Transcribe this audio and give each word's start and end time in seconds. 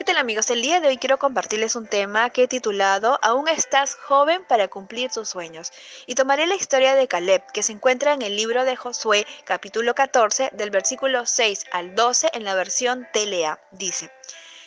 ¿Qué 0.00 0.04
tal 0.04 0.16
amigos? 0.16 0.48
El 0.48 0.62
día 0.62 0.80
de 0.80 0.88
hoy 0.88 0.96
quiero 0.96 1.18
compartirles 1.18 1.76
un 1.76 1.86
tema 1.86 2.30
que 2.30 2.44
he 2.44 2.48
titulado 2.48 3.18
Aún 3.20 3.48
estás 3.48 3.96
joven 3.96 4.42
para 4.48 4.66
cumplir 4.66 5.10
tus 5.10 5.28
sueños. 5.28 5.72
Y 6.06 6.14
tomaré 6.14 6.46
la 6.46 6.54
historia 6.54 6.94
de 6.94 7.06
Caleb, 7.06 7.42
que 7.52 7.62
se 7.62 7.72
encuentra 7.72 8.14
en 8.14 8.22
el 8.22 8.34
libro 8.34 8.64
de 8.64 8.76
Josué, 8.76 9.26
capítulo 9.44 9.94
14, 9.94 10.52
del 10.54 10.70
versículo 10.70 11.26
6 11.26 11.66
al 11.72 11.94
12 11.94 12.30
en 12.32 12.44
la 12.44 12.54
versión 12.54 13.06
TLA. 13.12 13.60
Dice, 13.72 14.10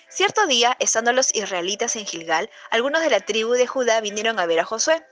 Cierto 0.07 0.46
día, 0.46 0.77
estando 0.77 1.11
los 1.14 1.34
israelitas 1.34 1.95
en 1.95 2.05
Gilgal, 2.05 2.52
algunos 2.70 3.02
de 3.02 3.09
la 3.09 3.20
tribu 3.20 3.54
de 3.54 3.65
Judá 3.65 4.02
vinieron 4.02 4.39
a 4.39 4.45
ver 4.45 4.59
a 4.59 4.65
Josué. 4.65 5.04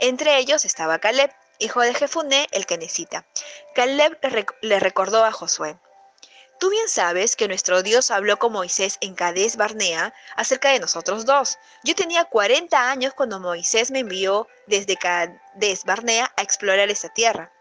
Entre 0.00 0.38
ellos 0.38 0.64
estaba 0.64 1.00
Caleb, 1.00 1.30
hijo 1.58 1.82
de 1.82 1.92
Jefuné, 1.92 2.46
el 2.52 2.64
necesita. 2.78 3.26
Caleb 3.74 4.18
le 4.62 4.80
recordó 4.80 5.22
a 5.22 5.32
Josué, 5.32 5.76
Tú 6.58 6.70
bien 6.70 6.88
sabes 6.88 7.36
que 7.36 7.48
nuestro 7.48 7.82
Dios 7.82 8.10
habló 8.10 8.38
con 8.38 8.52
Moisés 8.52 8.96
en 9.02 9.14
Cades 9.14 9.56
Barnea 9.56 10.14
acerca 10.36 10.70
de 10.70 10.80
nosotros 10.80 11.26
dos. 11.26 11.58
Yo 11.84 11.94
tenía 11.94 12.24
40 12.24 12.90
años 12.90 13.12
cuando 13.12 13.40
Moisés 13.40 13.90
me 13.90 13.98
envió 13.98 14.48
desde 14.66 14.96
Cades 14.96 15.84
Barnea 15.84 16.32
a 16.34 16.42
explorar 16.42 16.88
esta 16.88 17.10
tierra. 17.10 17.52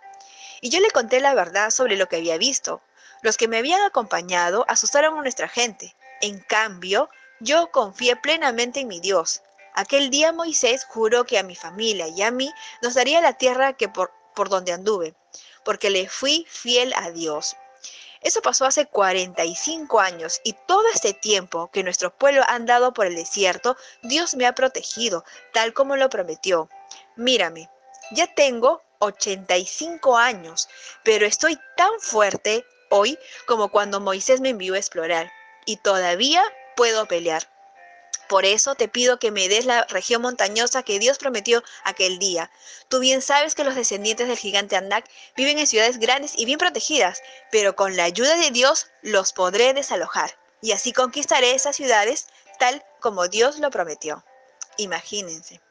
Y 0.61 0.69
yo 0.69 0.79
le 0.79 0.91
conté 0.91 1.19
la 1.19 1.33
verdad 1.33 1.71
sobre 1.71 1.97
lo 1.97 2.07
que 2.07 2.15
había 2.15 2.37
visto. 2.37 2.81
Los 3.21 3.35
que 3.35 3.49
me 3.49 3.57
habían 3.57 3.81
acompañado 3.81 4.63
asustaron 4.69 5.19
a 5.19 5.21
nuestra 5.21 5.49
gente. 5.49 5.93
En 6.21 6.39
cambio, 6.39 7.09
yo 7.41 7.71
confié 7.71 8.15
plenamente 8.15 8.79
en 8.79 8.87
mi 8.87 9.01
Dios. 9.01 9.41
Aquel 9.73 10.09
día 10.09 10.31
Moisés 10.31 10.85
juró 10.85 11.25
que 11.25 11.37
a 11.37 11.43
mi 11.43 11.55
familia 11.55 12.07
y 12.07 12.21
a 12.21 12.31
mí 12.31 12.49
nos 12.81 12.93
daría 12.93 13.19
la 13.19 13.33
tierra 13.33 13.73
que 13.73 13.89
por, 13.89 14.13
por 14.33 14.47
donde 14.47 14.71
anduve, 14.71 15.15
porque 15.65 15.89
le 15.89 16.07
fui 16.07 16.45
fiel 16.49 16.93
a 16.95 17.11
Dios. 17.11 17.57
Eso 18.25 18.41
pasó 18.41 18.65
hace 18.65 18.87
45 18.87 19.99
años 19.99 20.41
y 20.43 20.53
todo 20.67 20.83
este 20.91 21.13
tiempo 21.13 21.69
que 21.71 21.83
nuestro 21.83 22.09
pueblo 22.09 22.41
ha 22.41 22.55
andado 22.55 22.91
por 22.91 23.05
el 23.05 23.15
desierto, 23.15 23.77
Dios 24.01 24.33
me 24.33 24.47
ha 24.47 24.55
protegido, 24.55 25.23
tal 25.53 25.73
como 25.73 25.95
lo 25.95 26.09
prometió. 26.09 26.67
Mírame, 27.15 27.69
ya 28.09 28.25
tengo 28.25 28.81
85 28.97 30.17
años, 30.17 30.67
pero 31.03 31.27
estoy 31.27 31.59
tan 31.77 31.91
fuerte 31.99 32.65
hoy 32.89 33.19
como 33.45 33.69
cuando 33.69 33.99
Moisés 33.99 34.41
me 34.41 34.49
envió 34.49 34.73
a 34.73 34.79
explorar 34.79 35.31
y 35.67 35.77
todavía 35.77 36.43
puedo 36.75 37.05
pelear. 37.05 37.54
Por 38.27 38.45
eso 38.45 38.75
te 38.75 38.87
pido 38.87 39.19
que 39.19 39.31
me 39.31 39.47
des 39.47 39.65
la 39.65 39.83
región 39.85 40.21
montañosa 40.21 40.83
que 40.83 40.99
Dios 40.99 41.17
prometió 41.17 41.63
aquel 41.83 42.19
día. 42.19 42.51
Tú 42.89 42.99
bien 42.99 43.21
sabes 43.21 43.55
que 43.55 43.63
los 43.63 43.75
descendientes 43.75 44.27
del 44.27 44.37
gigante 44.37 44.75
Anak 44.75 45.09
viven 45.35 45.59
en 45.59 45.67
ciudades 45.67 45.99
grandes 45.99 46.33
y 46.35 46.45
bien 46.45 46.57
protegidas, 46.57 47.21
pero 47.51 47.75
con 47.75 47.95
la 47.95 48.05
ayuda 48.05 48.35
de 48.35 48.51
Dios 48.51 48.87
los 49.01 49.33
podré 49.33 49.73
desalojar. 49.73 50.37
Y 50.61 50.71
así 50.71 50.93
conquistaré 50.93 51.53
esas 51.53 51.75
ciudades 51.75 52.27
tal 52.57 52.83
como 52.99 53.27
Dios 53.27 53.59
lo 53.59 53.69
prometió. 53.69 54.23
Imagínense. 54.77 55.61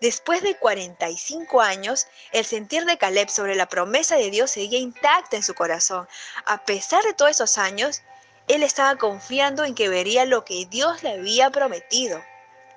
Después 0.00 0.42
de 0.42 0.56
45 0.56 1.60
años, 1.62 2.06
el 2.32 2.44
sentir 2.44 2.84
de 2.84 2.98
Caleb 2.98 3.30
sobre 3.30 3.54
la 3.54 3.68
promesa 3.68 4.16
de 4.16 4.30
Dios 4.30 4.50
seguía 4.50 4.78
intacta 4.78 5.36
en 5.36 5.42
su 5.42 5.54
corazón. 5.54 6.06
A 6.44 6.64
pesar 6.64 7.02
de 7.04 7.14
todos 7.14 7.30
esos 7.30 7.56
años, 7.56 8.02
él 8.48 8.62
estaba 8.62 8.96
confiando 8.96 9.64
en 9.64 9.74
que 9.74 9.88
vería 9.88 10.24
lo 10.24 10.44
que 10.44 10.66
Dios 10.66 11.02
le 11.02 11.12
había 11.12 11.50
prometido. 11.50 12.22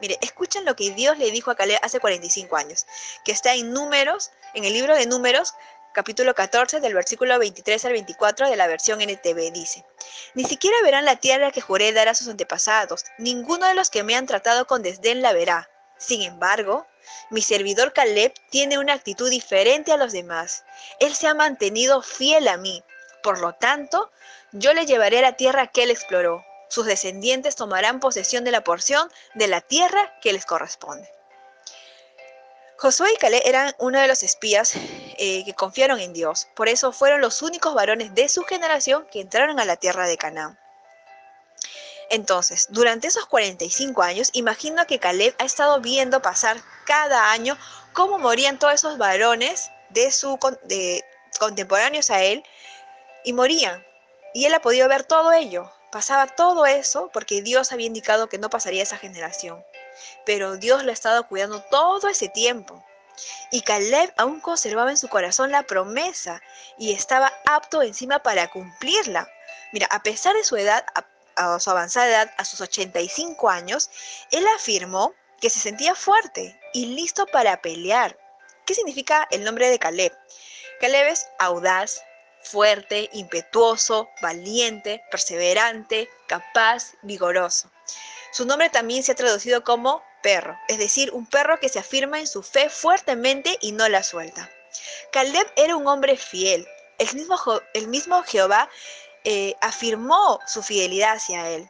Mire, 0.02 0.18
escuchen 0.22 0.66
lo 0.66 0.76
que 0.76 0.92
Dios 0.92 1.18
le 1.18 1.32
dijo 1.32 1.52
a 1.52 1.56
Caleb 1.56 1.80
hace 1.84 2.00
45 2.00 2.56
años, 2.56 2.86
que 3.26 3.32
está 3.32 3.54
en 3.54 3.74
Números, 3.74 4.32
en 4.54 4.64
el 4.64 4.74
libro 4.74 4.96
de 4.96 5.06
Números, 5.06 5.54
capítulo 5.94 6.34
14, 6.34 6.80
del 6.80 6.94
versículo 6.94 7.38
23 7.38 7.84
al 7.86 7.92
24 7.92 8.50
de 8.50 8.56
la 8.56 8.68
versión 8.68 9.02
NTV, 9.02 9.52
dice, 9.52 9.86
Ni 10.36 10.46
siquiera 10.46 10.78
verán 10.84 11.06
la 11.06 11.18
tierra 11.18 11.52
que 11.52 11.62
juré 11.62 11.92
dar 11.92 12.08
a 12.08 12.16
sus 12.16 12.30
antepasados, 12.30 13.04
ninguno 13.18 13.66
de 13.68 13.74
los 13.74 13.90
que 13.90 14.04
me 14.04 14.16
han 14.16 14.26
tratado 14.26 14.68
con 14.68 14.82
desdén 14.82 15.22
la 15.22 15.34
verá. 15.34 15.70
Sin 15.98 16.22
embargo, 16.22 16.88
mi 17.30 17.42
servidor 17.42 17.92
Caleb 17.92 18.34
tiene 18.50 18.78
una 18.78 18.94
actitud 18.94 19.30
diferente 19.30 19.92
a 19.92 19.98
los 19.98 20.14
demás. 20.14 20.64
Él 21.00 21.14
se 21.14 21.28
ha 21.28 21.34
mantenido 21.34 22.02
fiel 22.02 22.48
a 22.48 22.56
mí. 22.56 22.84
Por 23.22 23.40
lo 23.40 23.54
tanto, 23.54 24.10
yo 24.52 24.74
le 24.74 24.86
llevaré 24.86 25.22
la 25.22 25.34
tierra 25.34 25.68
que 25.68 25.84
él 25.84 25.92
exploró. 25.92 26.46
Sus 26.70 26.86
descendientes 26.86 27.56
tomarán 27.56 28.00
posesión 28.00 28.44
de 28.44 28.52
la 28.52 28.64
porción 28.64 29.12
de 29.34 29.48
la 29.48 29.62
tierra 29.62 30.14
que 30.22 30.34
les 30.34 30.46
corresponde. 30.46 31.10
Josué 32.78 33.10
y 33.14 33.18
Caleb 33.18 33.42
eran 33.44 33.76
uno 33.80 34.00
de 34.00 34.08
los 34.08 34.24
espías 34.24 34.74
eh, 34.76 35.44
que 35.44 35.54
confiaron 35.54 36.00
en 36.00 36.14
Dios. 36.14 36.48
Por 36.56 36.70
eso 36.70 36.94
fueron 36.94 37.20
los 37.20 37.42
únicos 37.42 37.74
varones 37.74 38.16
de 38.16 38.30
su 38.30 38.44
generación 38.44 39.06
que 39.12 39.20
entraron 39.20 39.60
a 39.60 39.66
la 39.66 39.76
tierra 39.76 40.08
de 40.08 40.18
Canaán. 40.18 40.58
Entonces, 42.10 42.68
durante 42.70 43.08
esos 43.08 43.26
45 43.26 44.02
años, 44.02 44.30
imagino 44.34 44.88
que 44.88 44.98
Caleb 44.98 45.36
ha 45.40 45.44
estado 45.44 45.82
viendo 45.82 46.22
pasar 46.22 46.58
cada 46.86 47.32
año 47.32 47.58
cómo 47.94 48.18
morían 48.18 48.58
todos 48.58 48.76
esos 48.76 48.98
varones 48.98 49.70
de 49.90 50.12
su 50.12 50.40
de, 50.64 51.04
contemporáneos 51.38 52.10
a 52.10 52.24
él 52.24 52.44
y 53.26 53.34
morían. 53.34 53.86
Y 54.40 54.46
él 54.46 54.54
ha 54.54 54.62
podido 54.62 54.88
ver 54.88 55.04
todo 55.04 55.34
ello. 55.34 55.70
Pasaba 55.92 56.26
todo 56.26 56.66
eso 56.66 57.10
porque 57.12 57.42
Dios 57.42 57.74
había 57.74 57.88
indicado 57.88 58.30
que 58.30 58.38
no 58.38 58.50
pasaría 58.50 58.82
esa 58.82 58.98
generación. 58.98 59.62
Pero 60.26 60.56
Dios 60.56 60.86
lo 60.86 60.92
ha 60.92 60.94
estado 60.94 61.28
cuidando 61.28 61.62
todo 61.64 62.08
ese 62.08 62.30
tiempo. 62.30 62.82
Y 63.52 63.64
Caleb 63.64 64.14
aún 64.16 64.40
conservaba 64.40 64.92
en 64.92 64.98
su 64.98 65.10
corazón 65.10 65.52
la 65.52 65.64
promesa 65.64 66.42
y 66.78 66.94
estaba 66.94 67.34
apto 67.48 67.82
encima 67.82 68.24
para 68.24 68.50
cumplirla. 68.50 69.28
Mira, 69.74 69.88
a 69.92 70.04
pesar 70.04 70.38
de 70.38 70.46
su 70.46 70.56
edad, 70.56 70.86
a, 71.36 71.60
su 71.60 71.70
avanzada 71.70 72.08
edad, 72.08 72.34
a 72.38 72.46
sus 72.46 72.62
85 72.62 73.50
años, 73.50 73.90
él 74.32 74.46
afirmó 74.56 75.14
que 75.42 75.50
se 75.50 75.60
sentía 75.60 75.96
fuerte 75.96 76.58
y 76.74 76.86
listo 76.86 77.26
para 77.26 77.62
pelear. 77.62 78.18
¿Qué 78.66 78.74
significa 78.74 79.28
el 79.32 79.44
nombre 79.44 79.70
de 79.70 79.80
Caleb? 79.80 80.18
Caleb 80.80 81.08
es 81.08 81.28
audaz, 81.40 82.00
fuerte, 82.42 83.10
impetuoso, 83.14 84.10
valiente, 84.22 85.04
perseverante, 85.12 86.10
capaz, 86.28 86.94
vigoroso. 87.02 87.70
Su 88.32 88.46
nombre 88.46 88.70
también 88.70 89.04
se 89.04 89.12
ha 89.12 89.16
traducido 89.16 89.64
como 89.64 90.04
perro, 90.22 90.58
es 90.68 90.78
decir, 90.78 91.12
un 91.12 91.26
perro 91.26 91.60
que 91.60 91.70
se 91.70 91.80
afirma 91.80 92.20
en 92.20 92.28
su 92.28 92.44
fe 92.44 92.70
fuertemente 92.70 93.58
y 93.62 93.72
no 93.72 93.88
la 93.90 94.04
suelta. 94.04 94.50
Caleb 95.12 95.52
era 95.56 95.76
un 95.76 95.88
hombre 95.88 96.18
fiel. 96.18 96.68
El 96.98 97.16
mismo, 97.16 97.38
el 97.74 97.88
mismo 97.88 98.24
Jehová 98.24 98.70
eh, 99.24 99.56
afirmó 99.62 100.40
su 100.46 100.62
fidelidad 100.62 101.16
hacia 101.16 101.50
él. 101.50 101.70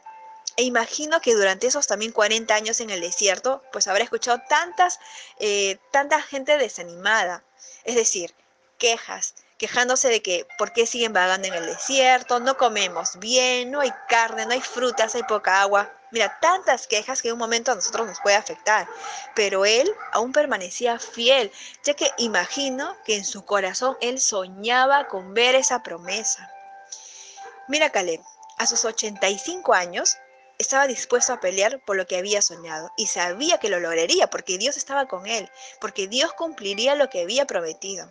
E 0.56 0.64
imagino 0.64 1.20
que 1.20 1.34
durante 1.34 1.68
esos 1.68 1.86
también 1.86 2.12
40 2.12 2.54
años 2.54 2.80
en 2.80 2.90
el 2.90 3.00
desierto, 3.00 3.62
pues 3.72 3.86
habrá 3.86 4.04
escuchado 4.04 4.42
tantas, 4.48 4.98
eh, 5.38 5.78
tanta 5.90 6.20
gente 6.20 6.58
desanimada. 6.58 7.44
Es 7.84 7.94
decir, 7.94 8.34
quejas, 8.78 9.34
quejándose 9.60 10.08
de 10.08 10.22
que 10.22 10.46
por 10.56 10.72
qué 10.72 10.86
siguen 10.86 11.12
vagando 11.12 11.46
en 11.46 11.52
el 11.52 11.66
desierto, 11.66 12.40
no 12.40 12.56
comemos 12.56 13.18
bien, 13.18 13.70
no 13.70 13.80
hay 13.80 13.92
carne, 14.08 14.46
no 14.46 14.52
hay 14.52 14.62
frutas, 14.62 15.14
hay 15.14 15.22
poca 15.24 15.60
agua. 15.60 15.92
Mira, 16.12 16.38
tantas 16.40 16.86
quejas 16.86 17.20
que 17.20 17.28
en 17.28 17.34
un 17.34 17.40
momento 17.40 17.70
a 17.70 17.74
nosotros 17.74 18.06
nos 18.06 18.18
puede 18.20 18.36
afectar, 18.36 18.88
pero 19.34 19.66
él 19.66 19.92
aún 20.12 20.32
permanecía 20.32 20.98
fiel, 20.98 21.52
ya 21.84 21.92
que 21.92 22.10
imagino 22.16 22.96
que 23.04 23.16
en 23.16 23.24
su 23.26 23.44
corazón 23.44 23.98
él 24.00 24.18
soñaba 24.18 25.08
con 25.08 25.34
ver 25.34 25.54
esa 25.54 25.82
promesa. 25.82 26.50
Mira, 27.68 27.90
Caleb, 27.90 28.22
a 28.56 28.66
sus 28.66 28.86
85 28.86 29.74
años 29.74 30.16
estaba 30.56 30.86
dispuesto 30.86 31.34
a 31.34 31.40
pelear 31.40 31.80
por 31.84 31.96
lo 31.96 32.06
que 32.06 32.16
había 32.16 32.40
soñado 32.40 32.90
y 32.96 33.08
sabía 33.08 33.58
que 33.58 33.68
lo 33.68 33.78
lograría 33.78 34.30
porque 34.30 34.56
Dios 34.56 34.78
estaba 34.78 35.06
con 35.06 35.26
él, 35.26 35.50
porque 35.82 36.08
Dios 36.08 36.32
cumpliría 36.32 36.94
lo 36.94 37.10
que 37.10 37.20
había 37.20 37.46
prometido. 37.46 38.10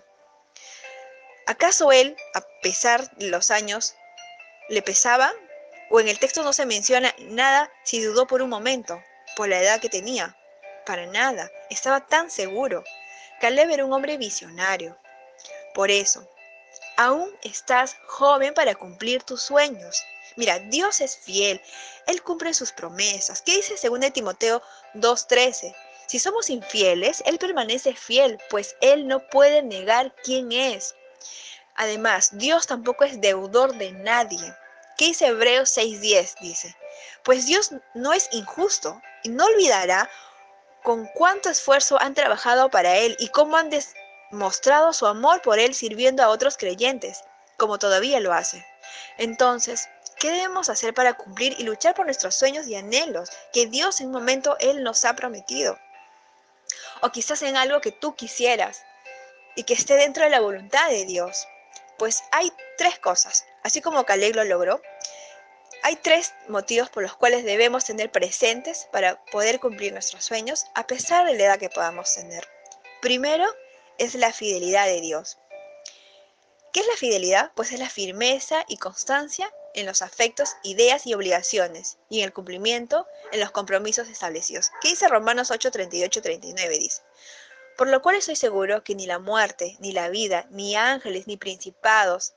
¿Acaso 1.50 1.92
él, 1.92 2.16
a 2.36 2.42
pesar 2.62 3.10
de 3.16 3.28
los 3.30 3.50
años, 3.50 3.96
le 4.70 4.84
pesaba? 4.84 5.34
¿O 5.90 6.00
en 6.00 6.08
el 6.08 6.20
texto 6.20 6.44
no 6.44 6.54
se 6.54 6.68
menciona 6.68 7.16
nada 7.18 7.74
si 7.84 8.04
dudó 8.04 8.28
por 8.28 8.44
un 8.44 8.52
momento, 8.52 9.02
por 9.36 9.50
la 9.50 9.60
edad 9.60 9.82
que 9.82 9.90
tenía? 9.90 10.38
Para 10.86 11.08
nada, 11.08 11.50
estaba 11.72 12.06
tan 12.06 12.30
seguro. 12.30 12.84
Caleb 13.42 13.72
era 13.72 13.84
un 13.84 13.92
hombre 13.92 14.18
visionario. 14.18 14.96
Por 15.74 15.90
eso, 15.90 16.30
aún 16.98 17.36
estás 17.42 17.98
joven 18.06 18.54
para 18.54 18.76
cumplir 18.76 19.24
tus 19.24 19.42
sueños. 19.42 20.04
Mira, 20.36 20.60
Dios 20.60 21.02
es 21.02 21.18
fiel, 21.18 21.60
Él 22.06 22.22
cumple 22.22 22.54
sus 22.54 22.72
promesas. 22.72 23.42
¿Qué 23.42 23.56
dice 23.56 23.74
2 23.90 24.14
Timoteo 24.14 24.62
2.13? 24.94 25.76
Si 26.06 26.20
somos 26.20 26.52
infieles, 26.52 27.24
Él 27.26 27.40
permanece 27.40 27.96
fiel, 27.96 28.38
pues 28.52 28.76
Él 28.82 29.08
no 29.08 29.28
puede 29.30 29.64
negar 29.64 30.14
quién 30.24 30.52
es. 30.52 30.94
Además, 31.76 32.30
Dios 32.34 32.68
tampoco 32.68 33.04
es 33.04 33.22
deudor 33.22 33.76
de 33.76 33.92
nadie. 33.92 34.54
¿Qué 34.98 35.06
dice 35.06 35.28
Hebreos 35.28 35.72
6:10? 35.78 36.36
Dice, 36.42 36.76
pues 37.24 37.46
Dios 37.46 37.72
no 37.94 38.14
es 38.14 38.28
injusto 38.32 39.02
y 39.24 39.30
no 39.30 39.46
olvidará 39.46 40.10
con 40.84 41.08
cuánto 41.16 41.50
esfuerzo 41.50 42.00
han 42.02 42.14
trabajado 42.14 42.70
para 42.70 42.98
Él 42.98 43.16
y 43.20 43.30
cómo 43.30 43.58
han 43.58 43.70
demostrado 43.70 44.94
su 44.94 45.08
amor 45.08 45.42
por 45.42 45.60
Él 45.60 45.74
sirviendo 45.74 46.24
a 46.24 46.30
otros 46.30 46.58
creyentes, 46.58 47.24
como 47.58 47.80
todavía 47.80 48.20
lo 48.20 48.34
hace. 48.34 48.66
Entonces, 49.18 49.90
¿Qué 50.20 50.32
debemos 50.32 50.68
hacer 50.68 50.94
para 50.94 51.14
cumplir 51.14 51.56
y 51.58 51.64
luchar 51.64 51.96
por 51.96 52.06
nuestros 52.06 52.36
sueños 52.36 52.68
y 52.68 52.76
anhelos 52.76 53.30
que 53.54 53.68
Dios 53.68 54.02
en 54.02 54.08
un 54.08 54.12
momento 54.12 54.58
Él 54.60 54.84
nos 54.84 55.06
ha 55.06 55.16
prometido? 55.16 55.80
O 57.02 57.10
quizás 57.10 57.42
en 57.42 57.56
algo 57.56 57.80
que 57.80 57.94
tú 57.94 58.16
quisieras 58.16 58.84
y 59.56 59.64
que 59.64 59.74
esté 59.74 59.96
dentro 59.96 60.24
de 60.24 60.30
la 60.30 60.40
voluntad 60.40 60.90
de 60.90 61.06
Dios. 61.06 61.48
Pues 61.98 62.24
hay 62.32 62.52
tres 62.78 63.00
cosas, 63.00 63.46
así 63.64 63.82
como 63.82 64.06
Caleb 64.06 64.36
lo 64.36 64.44
logró, 64.46 64.82
hay 65.82 65.96
tres 65.96 66.34
motivos 66.48 66.90
por 66.90 67.04
los 67.04 67.16
cuales 67.16 67.44
debemos 67.44 67.86
tener 67.86 68.12
presentes 68.12 68.88
para 68.92 69.24
poder 69.26 69.60
cumplir 69.60 69.94
nuestros 69.94 70.26
sueños 70.26 70.66
a 70.76 70.86
pesar 70.86 71.26
de 71.26 71.36
la 71.36 71.44
edad 71.46 71.60
que 71.60 71.70
podamos 71.70 72.14
tener. 72.14 72.48
Primero 73.02 73.46
es 73.98 74.16
la 74.16 74.34
fidelidad 74.34 74.88
de 74.88 75.02
Dios. 75.02 75.38
¿Qué 76.74 76.82
es 76.82 76.88
la 76.88 76.98
fidelidad? 76.98 77.52
Pues 77.56 77.72
es 77.72 77.80
la 77.80 77.90
firmeza 77.90 78.64
y 78.68 78.78
constancia 78.78 79.52
en 79.74 79.86
los 79.86 80.02
afectos, 80.02 80.56
ideas 80.64 81.08
y 81.08 81.14
obligaciones, 81.14 81.98
y 82.10 82.20
en 82.20 82.26
el 82.26 82.34
cumplimiento 82.34 83.08
en 83.32 83.40
los 83.40 83.52
compromisos 83.52 84.08
establecidos. 84.10 84.72
¿Qué 84.82 84.90
dice 84.90 85.08
Romanos 85.08 85.52
8, 85.52 85.72
38, 85.72 86.22
39? 86.22 86.78
Dice, 86.78 87.02
por 87.80 87.88
lo 87.88 88.02
cual 88.02 88.18
estoy 88.18 88.36
seguro 88.36 88.84
que 88.84 88.94
ni 88.94 89.06
la 89.06 89.20
muerte, 89.20 89.78
ni 89.80 89.94
la 89.94 90.10
vida, 90.10 90.46
ni 90.50 90.76
ángeles, 90.76 91.28
ni 91.28 91.38
principados, 91.38 92.34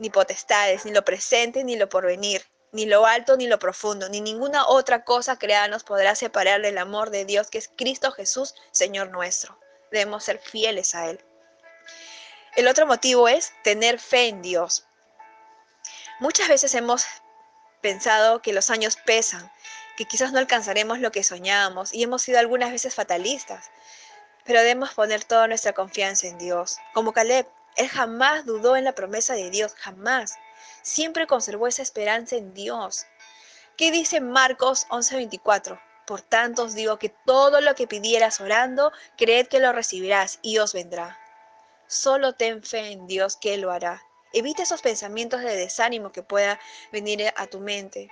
ni 0.00 0.10
potestades, 0.10 0.84
ni 0.84 0.90
lo 0.90 1.04
presente, 1.04 1.62
ni 1.62 1.76
lo 1.76 1.88
porvenir, 1.88 2.44
ni 2.72 2.86
lo 2.86 3.06
alto, 3.06 3.36
ni 3.36 3.46
lo 3.46 3.60
profundo, 3.60 4.08
ni 4.08 4.20
ninguna 4.20 4.66
otra 4.66 5.04
cosa 5.04 5.38
creada 5.38 5.68
nos 5.68 5.84
podrá 5.84 6.16
separar 6.16 6.62
del 6.62 6.78
amor 6.78 7.10
de 7.10 7.24
Dios 7.24 7.48
que 7.48 7.58
es 7.58 7.70
Cristo 7.76 8.10
Jesús, 8.10 8.56
Señor 8.72 9.10
nuestro. 9.10 9.56
Debemos 9.92 10.24
ser 10.24 10.40
fieles 10.40 10.96
a 10.96 11.10
Él. 11.10 11.24
El 12.56 12.66
otro 12.66 12.84
motivo 12.84 13.28
es 13.28 13.52
tener 13.62 14.00
fe 14.00 14.26
en 14.26 14.42
Dios. 14.42 14.84
Muchas 16.18 16.48
veces 16.48 16.74
hemos 16.74 17.06
pensado 17.82 18.42
que 18.42 18.52
los 18.52 18.68
años 18.68 18.96
pesan, 18.96 19.48
que 19.96 20.06
quizás 20.06 20.32
no 20.32 20.40
alcanzaremos 20.40 20.98
lo 20.98 21.12
que 21.12 21.22
soñábamos 21.22 21.94
y 21.94 22.02
hemos 22.02 22.22
sido 22.22 22.40
algunas 22.40 22.72
veces 22.72 22.96
fatalistas, 22.96 23.70
pero 24.44 24.60
debemos 24.60 24.94
poner 24.94 25.24
toda 25.24 25.48
nuestra 25.48 25.72
confianza 25.72 26.26
en 26.26 26.38
Dios. 26.38 26.78
Como 26.94 27.12
Caleb, 27.12 27.46
él 27.76 27.88
jamás 27.88 28.44
dudó 28.44 28.76
en 28.76 28.84
la 28.84 28.94
promesa 28.94 29.34
de 29.34 29.50
Dios, 29.50 29.74
jamás. 29.74 30.36
Siempre 30.82 31.26
conservó 31.26 31.66
esa 31.66 31.82
esperanza 31.82 32.36
en 32.36 32.52
Dios. 32.54 33.06
¿Qué 33.76 33.90
dice 33.90 34.20
Marcos 34.20 34.86
11:24? 34.90 35.80
Por 36.06 36.20
tanto 36.20 36.64
os 36.64 36.74
digo 36.74 36.98
que 36.98 37.08
todo 37.24 37.60
lo 37.60 37.74
que 37.74 37.86
pidieras 37.86 38.40
orando, 38.40 38.92
creed 39.16 39.46
que 39.46 39.60
lo 39.60 39.72
recibirás 39.72 40.38
y 40.42 40.58
os 40.58 40.72
vendrá. 40.72 41.18
Solo 41.86 42.34
ten 42.34 42.62
fe 42.62 42.92
en 42.92 43.06
Dios 43.06 43.36
que 43.36 43.56
lo 43.56 43.70
hará. 43.70 44.02
Evita 44.32 44.62
esos 44.62 44.82
pensamientos 44.82 45.40
de 45.40 45.56
desánimo 45.56 46.10
que 46.10 46.22
pueda 46.22 46.58
venir 46.90 47.32
a 47.36 47.46
tu 47.46 47.60
mente. 47.60 48.10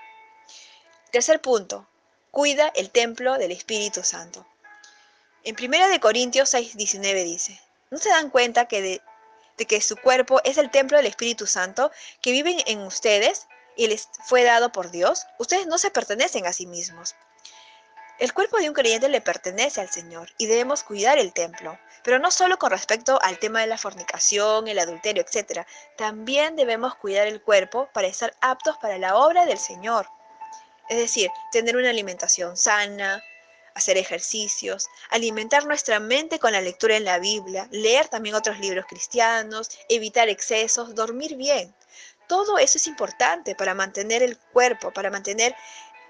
Tercer 1.10 1.40
punto, 1.40 1.88
cuida 2.30 2.70
el 2.76 2.90
templo 2.90 3.36
del 3.38 3.52
Espíritu 3.52 4.04
Santo. 4.04 4.46
En 5.42 5.56
1 5.58 6.00
Corintios 6.00 6.50
6, 6.50 6.76
19 6.76 7.25
dice, 7.25 7.58
¿no 7.90 7.96
se 7.96 8.10
dan 8.10 8.28
cuenta 8.28 8.66
que 8.66 8.82
de, 8.82 9.00
que 9.64 9.81
su 9.81 9.96
cuerpo 9.96 10.40
es 10.44 10.58
el 10.58 10.70
templo 10.70 10.98
del 10.98 11.06
Espíritu 11.06 11.46
Santo 11.46 11.90
que 12.20 12.32
vive 12.32 12.56
en 12.66 12.81
ustedes 12.81 13.46
y 13.75 13.87
les 13.87 14.10
fue 14.26 14.44
dado 14.44 14.70
por 14.70 14.90
Dios? 14.90 15.25
Ustedes 15.38 15.66
no 15.66 15.78
se 15.78 15.90
pertenecen 15.90 16.46
a 16.46 16.52
sí 16.52 16.66
mismos. 16.66 17.14
El 18.19 18.34
cuerpo 18.34 18.58
de 18.58 18.69
un 18.69 18.75
creyente 18.75 19.08
le 19.08 19.22
pertenece 19.22 19.81
al 19.81 19.88
Señor 19.88 20.28
y 20.37 20.44
debemos 20.44 20.82
cuidar 20.82 21.16
el 21.16 21.32
templo, 21.32 21.78
pero 22.04 22.19
no 22.19 22.31
solo 22.31 22.58
con 22.58 22.70
respecto 22.70 23.19
al 23.22 23.38
tema 23.38 23.62
de 23.62 23.66
la 23.66 23.78
fornicación, 23.78 24.69
el 24.69 24.78
adulterio, 24.78 25.25
etc. 25.26 25.66
También 25.96 26.54
debemos 26.54 26.96
cuidar 26.96 27.26
el 27.26 27.40
cuerpo 27.40 27.88
para 27.94 28.08
estar 28.08 28.37
aptos 28.42 28.76
para 28.76 28.98
la 28.98 29.16
obra 29.16 29.46
del 29.46 29.58
Señor. 29.58 30.06
Es 30.90 30.98
decir, 30.98 31.31
tener 31.50 31.76
una 31.76 31.88
alimentación 31.88 32.58
sana, 32.58 33.22
hacer 33.75 33.96
ejercicios, 33.96 34.88
alimentar 35.11 35.67
nuestra 35.67 36.00
mente 36.00 36.38
con 36.38 36.52
la 36.52 36.61
lectura 36.61 36.96
en 36.96 37.05
la 37.05 37.19
Biblia, 37.19 37.69
leer 37.70 38.08
también 38.08 38.34
otros 38.34 38.58
libros 38.58 38.87
cristianos, 38.87 39.70
evitar 39.88 40.28
excesos, 40.28 40.94
dormir 40.94 41.37
bien. 41.37 41.75
Todo 42.28 42.58
eso 42.58 42.78
es 42.78 42.87
importante 42.87 43.55
para 43.55 43.75
mantener 43.75 44.22
el 44.22 44.38
cuerpo, 44.38 44.93
para 44.93 45.11
mantener 45.11 45.55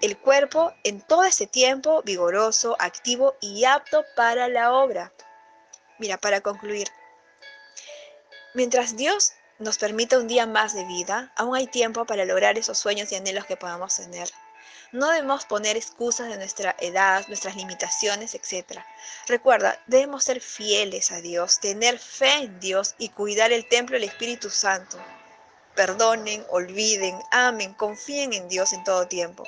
el 0.01 0.17
cuerpo 0.17 0.73
en 0.83 1.01
todo 1.01 1.23
ese 1.23 1.47
tiempo 1.47 2.01
vigoroso, 2.03 2.75
activo 2.79 3.35
y 3.41 3.65
apto 3.65 4.03
para 4.15 4.47
la 4.47 4.73
obra. 4.73 5.13
Mira, 5.99 6.17
para 6.17 6.41
concluir, 6.41 6.87
mientras 8.53 8.95
Dios 8.95 9.33
nos 9.59 9.77
permita 9.77 10.17
un 10.17 10.27
día 10.27 10.47
más 10.47 10.73
de 10.73 10.85
vida, 10.85 11.31
aún 11.35 11.55
hay 11.55 11.67
tiempo 11.67 12.05
para 12.05 12.25
lograr 12.25 12.57
esos 12.57 12.79
sueños 12.79 13.11
y 13.11 13.15
anhelos 13.15 13.45
que 13.45 13.57
podamos 13.57 13.95
tener. 13.95 14.29
No 14.91 15.09
debemos 15.09 15.45
poner 15.45 15.77
excusas 15.77 16.27
de 16.27 16.35
nuestra 16.35 16.75
edad, 16.79 17.25
nuestras 17.29 17.55
limitaciones, 17.55 18.35
etc. 18.35 18.79
Recuerda, 19.25 19.81
debemos 19.87 20.25
ser 20.25 20.41
fieles 20.41 21.11
a 21.11 21.21
Dios, 21.21 21.61
tener 21.61 21.97
fe 21.97 22.33
en 22.33 22.59
Dios 22.59 22.95
y 22.97 23.07
cuidar 23.07 23.53
el 23.53 23.69
templo 23.69 23.95
del 23.95 24.09
Espíritu 24.09 24.49
Santo. 24.49 24.97
Perdonen, 25.75 26.45
olviden, 26.49 27.17
amen, 27.31 27.73
confíen 27.73 28.33
en 28.33 28.49
Dios 28.49 28.73
en 28.73 28.83
todo 28.83 29.07
tiempo. 29.07 29.45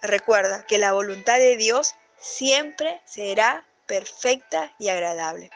Recuerda 0.00 0.64
que 0.64 0.78
la 0.78 0.92
voluntad 0.92 1.36
de 1.36 1.58
Dios 1.58 1.94
siempre 2.18 3.02
será 3.04 3.66
perfecta 3.84 4.72
y 4.78 4.88
agradable. 4.88 5.50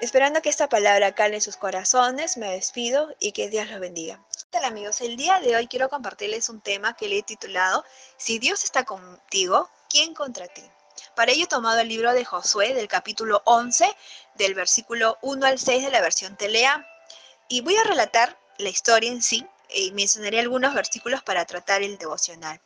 Esperando 0.00 0.42
que 0.42 0.50
esta 0.50 0.68
palabra 0.68 1.14
cale 1.14 1.36
en 1.36 1.40
sus 1.40 1.56
corazones, 1.56 2.36
me 2.36 2.50
despido 2.50 3.14
y 3.20 3.32
que 3.32 3.48
Dios 3.48 3.70
los 3.70 3.80
bendiga. 3.80 4.20
Hola 4.54 4.66
amigos? 4.66 5.00
El 5.00 5.16
día 5.16 5.40
de 5.40 5.56
hoy 5.56 5.66
quiero 5.66 5.88
compartirles 5.88 6.50
un 6.50 6.60
tema 6.60 6.94
que 6.94 7.08
le 7.08 7.18
he 7.18 7.22
titulado 7.22 7.86
Si 8.18 8.38
Dios 8.38 8.64
está 8.64 8.84
contigo, 8.84 9.70
¿quién 9.88 10.12
contra 10.12 10.46
ti? 10.46 10.62
Para 11.16 11.32
ello 11.32 11.44
he 11.44 11.48
tomado 11.48 11.80
el 11.80 11.88
libro 11.88 12.12
de 12.12 12.22
Josué 12.22 12.74
del 12.74 12.86
capítulo 12.86 13.40
11, 13.46 13.90
del 14.34 14.52
versículo 14.52 15.16
1 15.22 15.46
al 15.46 15.58
6 15.58 15.84
de 15.84 15.90
la 15.90 16.02
versión 16.02 16.36
Telea, 16.36 16.86
y 17.48 17.62
voy 17.62 17.76
a 17.76 17.84
relatar 17.84 18.38
la 18.58 18.68
historia 18.68 19.10
en 19.10 19.22
sí 19.22 19.46
y 19.70 19.90
mencionaré 19.92 20.40
algunos 20.40 20.74
versículos 20.74 21.22
para 21.22 21.46
tratar 21.46 21.82
el 21.82 21.96
devocional. 21.96 22.60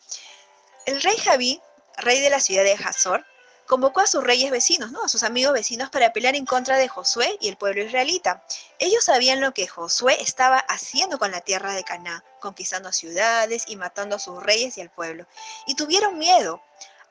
El 0.87 1.01
rey 1.01 1.17
Javí, 1.19 1.63
rey 1.99 2.19
de 2.19 2.31
la 2.31 2.41
ciudad 2.41 2.65
de 2.65 2.75
Hazor, 2.75 3.25
convocó 3.67 4.01
a 4.01 4.07
sus 4.07 4.25
reyes 4.25 4.51
vecinos, 4.51 4.93
¿no? 4.93 5.03
a 5.05 5.09
sus 5.09 5.23
amigos 5.23 5.53
vecinos, 5.53 5.91
para 5.91 6.13
pelear 6.13 6.37
en 6.37 6.47
contra 6.47 6.77
de 6.77 6.89
Josué 6.89 7.37
y 7.41 7.49
el 7.49 7.57
pueblo 7.57 7.83
israelita. 7.83 8.45
Ellos 8.79 9.05
sabían 9.05 9.41
lo 9.41 9.53
que 9.53 9.67
Josué 9.67 10.17
estaba 10.21 10.59
haciendo 10.59 11.19
con 11.19 11.31
la 11.31 11.41
tierra 11.41 11.73
de 11.73 11.85
Caná, 11.85 12.25
conquistando 12.41 12.93
ciudades 12.93 13.65
y 13.67 13.77
matando 13.77 14.17
a 14.17 14.21
sus 14.21 14.43
reyes 14.43 14.79
y 14.79 14.81
al 14.81 14.91
pueblo. 14.91 15.27
Y 15.67 15.75
tuvieron 15.75 16.19
miedo. 16.19 16.63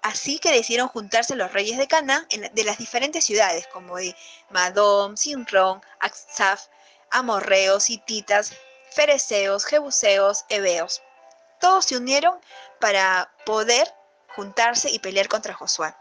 Así 0.02 0.38
que 0.38 0.52
decidieron 0.52 0.88
juntarse 0.88 1.36
los 1.36 1.51
reyes 1.51 1.77
de 1.77 1.88
Caná 1.88 2.27
de 2.53 2.63
las 2.63 2.77
diferentes 2.77 3.25
ciudades, 3.25 3.68
como 3.74 3.98
de 3.98 4.15
Madom, 4.51 5.18
Sinrón, 5.18 5.82
Aksaf, 6.00 6.68
Amorreos, 7.10 7.89
Hititas, 7.89 8.53
Fereceos, 8.91 9.65
Jebuseos, 9.65 10.46
Heveos. 10.50 11.01
Todos 11.60 11.86
se 11.86 11.98
unieron 11.98 12.39
para 12.79 13.34
poder 13.46 13.91
juntarse 14.36 14.91
y 14.91 15.00
pelear 15.00 15.27
contra 15.27 15.56
Josué. 15.56 15.96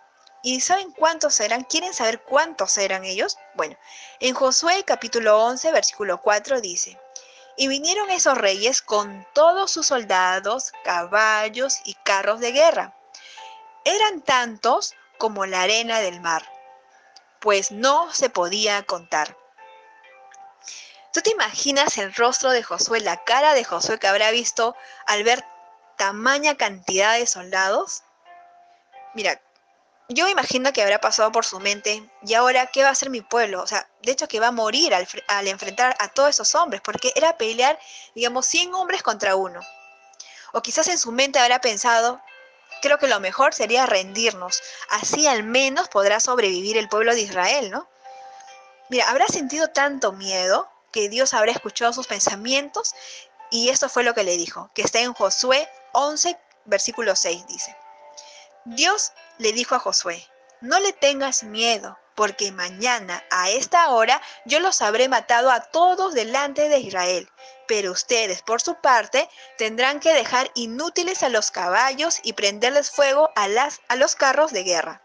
¿Y 0.45 0.61
saben 0.61 0.93
cuántos 0.93 1.41
eran? 1.41 1.65
¿Quieren 1.65 1.95
saber 1.95 2.21
cuántos 2.21 2.77
eran 2.77 3.03
ellos? 3.05 3.39
Bueno, 3.55 3.79
en 4.21 4.35
Josué 4.35 4.85
capítulo 4.85 5.43
11, 5.43 5.73
versículo 5.73 6.21
4 6.21 6.61
dice, 6.61 7.01
y 7.57 7.67
vinieron 7.67 8.11
esos 8.11 8.37
reyes 8.37 8.83
con 8.83 9.27
todos 9.33 9.71
sus 9.71 9.87
soldados, 9.87 10.75
caballos 10.85 11.81
y 11.87 11.95
carros 11.95 12.41
de 12.41 12.53
guerra. 12.53 12.95
Eran 13.87 14.21
tantos 14.21 14.95
como 15.17 15.47
la 15.47 15.63
arena 15.63 16.01
del 16.01 16.21
mar, 16.21 16.47
pues 17.41 17.73
no 17.73 18.13
se 18.13 18.29
podía 18.29 18.83
contar. 18.83 19.39
¿Tú 21.15 21.23
te 21.23 21.31
imaginas 21.31 21.97
el 21.97 22.15
rostro 22.15 22.51
de 22.51 22.63
Josué, 22.63 23.01
la 23.01 23.25
cara 23.25 23.55
de 23.55 23.65
Josué 23.65 23.99
que 23.99 24.09
habrá 24.09 24.31
visto 24.31 24.77
al 25.07 25.25
ver 25.25 25.43
tamaña 25.97 26.59
cantidad 26.59 27.15
de 27.15 27.27
soldados? 27.27 28.03
Mira, 29.15 29.41
yo 30.09 30.29
imagino 30.29 30.73
que 30.73 30.83
habrá 30.83 31.01
pasado 31.01 31.33
por 31.33 31.45
su 31.45 31.61
mente, 31.61 32.09
¿y 32.23 32.35
ahora 32.35 32.67
qué 32.67 32.83
va 32.83 32.91
a 32.91 32.93
hacer 32.93 33.09
mi 33.09 33.23
pueblo? 33.23 33.63
O 33.63 33.67
sea, 33.67 33.89
de 34.03 34.13
hecho 34.13 34.29
que 34.29 34.41
va 34.41 34.49
a 34.49 34.53
morir 34.53 34.95
al, 34.95 35.49
enfrentar 35.49 35.97
a 35.99 36.09
todos 36.09 36.31
esos 36.31 36.55
hombres, 36.55 36.83
porque 36.83 37.13
era 37.15 37.39
pelear, 37.39 37.79
digamos, 38.15 38.47
100 38.47 38.75
hombres 38.75 39.03
contra 39.03 39.35
uno. 39.35 39.61
O 40.53 40.61
quizás 40.61 40.89
en 40.89 40.99
su 40.99 41.11
mente 41.11 41.39
habrá 41.39 41.61
pensado, 41.61 42.21
creo 42.83 42.99
que 42.99 43.09
lo 43.09 43.19
mejor 43.19 43.55
sería 43.55 43.87
rendirnos, 43.87 44.63
así 44.91 45.27
al 45.27 45.43
menos 45.43 45.89
podrá 45.89 46.21
sobrevivir 46.21 46.77
el 46.77 46.89
pueblo 46.89 47.15
de 47.15 47.23
Israel, 47.23 47.71
¿no? 47.71 47.89
Mira, 48.91 49.09
habrá 49.09 49.27
sentido 49.29 49.69
tanto 49.69 50.13
miedo 50.13 50.69
que 50.93 51.09
Dios 51.09 51.33
habrá 51.33 51.53
escuchado 51.53 51.93
sus 51.95 52.07
pensamientos 52.07 52.95
y 53.51 53.71
esto 53.71 53.89
fue 53.89 54.05
lo 54.05 54.15
que 54.15 54.23
le 54.23 54.37
dijo, 54.37 54.71
que 54.75 54.83
está 54.83 55.01
en 55.01 55.15
Josué 55.15 55.67
11, 55.93 56.39
versículo 56.67 57.17
6, 57.17 57.47
dice. 57.47 57.75
Dios 58.65 59.13
le 59.39 59.53
dijo 59.53 59.75
a 59.75 59.79
Josué, 59.79 60.27
no 60.61 60.81
le 60.81 60.95
tengas 60.95 61.45
miedo, 61.45 61.99
porque 62.15 62.51
mañana 62.53 63.23
a 63.31 63.51
esta 63.51 63.91
hora 63.91 64.23
yo 64.47 64.61
los 64.61 64.81
habré 64.81 65.09
matado 65.09 65.51
a 65.51 65.61
todos 65.61 66.15
delante 66.15 66.69
de 66.69 66.79
Israel. 66.79 67.29
Pero 67.67 67.93
ustedes, 67.93 68.43
por 68.43 68.63
su 68.63 68.77
parte, 68.77 69.29
tendrán 69.59 70.01
que 70.01 70.15
dejar 70.15 70.51
inútiles 70.55 71.23
a 71.23 71.29
los 71.29 71.51
caballos 71.51 72.21
y 72.23 72.35
prenderles 72.35 72.91
fuego 72.91 73.31
a, 73.37 73.49
las, 73.49 73.81
a 73.89 73.97
los 73.97 74.15
carros 74.15 74.53
de 74.53 74.63
guerra. 74.63 75.03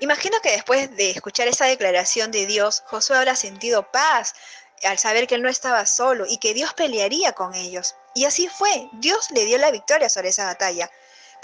Imagino 0.00 0.40
que 0.40 0.50
después 0.50 0.94
de 0.96 1.10
escuchar 1.10 1.46
esa 1.46 1.66
declaración 1.66 2.30
de 2.30 2.46
Dios, 2.46 2.82
Josué 2.86 3.16
habrá 3.16 3.36
sentido 3.36 3.90
paz 3.92 4.34
al 4.82 4.98
saber 4.98 5.26
que 5.26 5.36
él 5.36 5.42
no 5.42 5.48
estaba 5.48 5.86
solo 5.86 6.26
y 6.26 6.38
que 6.38 6.54
Dios 6.54 6.74
pelearía 6.74 7.32
con 7.32 7.54
ellos. 7.54 7.94
Y 8.14 8.24
así 8.24 8.48
fue, 8.48 8.88
Dios 8.94 9.30
le 9.30 9.44
dio 9.44 9.58
la 9.58 9.70
victoria 9.70 10.08
sobre 10.08 10.30
esa 10.30 10.46
batalla. 10.46 10.90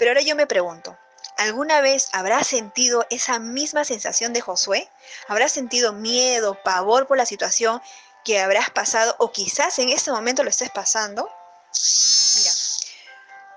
Pero 0.01 0.09
ahora 0.09 0.21
yo 0.21 0.35
me 0.35 0.47
pregunto, 0.47 0.97
¿alguna 1.37 1.79
vez 1.79 2.09
habrá 2.11 2.43
sentido 2.43 3.05
esa 3.11 3.37
misma 3.37 3.85
sensación 3.85 4.33
de 4.33 4.41
Josué? 4.41 4.89
¿Habrá 5.27 5.47
sentido 5.47 5.93
miedo, 5.93 6.57
pavor 6.63 7.05
por 7.05 7.17
la 7.17 7.27
situación 7.27 7.79
que 8.25 8.39
habrás 8.39 8.71
pasado 8.71 9.15
o 9.19 9.31
quizás 9.31 9.77
en 9.77 9.89
este 9.89 10.11
momento 10.11 10.43
lo 10.43 10.49
estés 10.49 10.71
pasando? 10.71 11.29
Mira, 12.35 12.51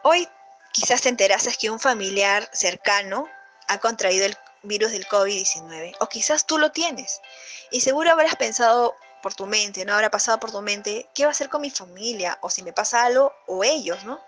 hoy 0.03 0.29
quizás 0.73 1.01
te 1.01 1.09
enteraste 1.09 1.51
que 1.59 1.71
un 1.71 1.81
familiar 1.81 2.47
cercano 2.53 3.27
ha 3.69 3.79
contraído 3.79 4.27
el 4.27 4.37
virus 4.65 4.93
del 4.93 5.09
COVID-19 5.09 5.97
o 5.99 6.11
quizás 6.11 6.45
tú 6.45 6.59
lo 6.59 6.73
tienes 6.73 7.23
y 7.71 7.81
seguro 7.81 8.13
habrás 8.13 8.37
pensado 8.37 8.95
por 9.23 9.33
tu 9.33 9.47
mente, 9.47 9.87
no 9.87 9.95
habrá 9.95 10.11
pasado 10.11 10.39
por 10.41 10.53
tu 10.53 10.61
mente, 10.61 11.09
¿qué 11.15 11.25
va 11.25 11.31
a 11.31 11.33
hacer 11.33 11.49
con 11.49 11.63
mi 11.63 11.71
familia? 11.71 12.37
O 12.43 12.51
si 12.51 12.63
me 12.63 12.75
pasa 12.75 13.03
algo, 13.03 13.33
o 13.47 13.65
ellos, 13.65 14.05
¿no? 14.05 14.21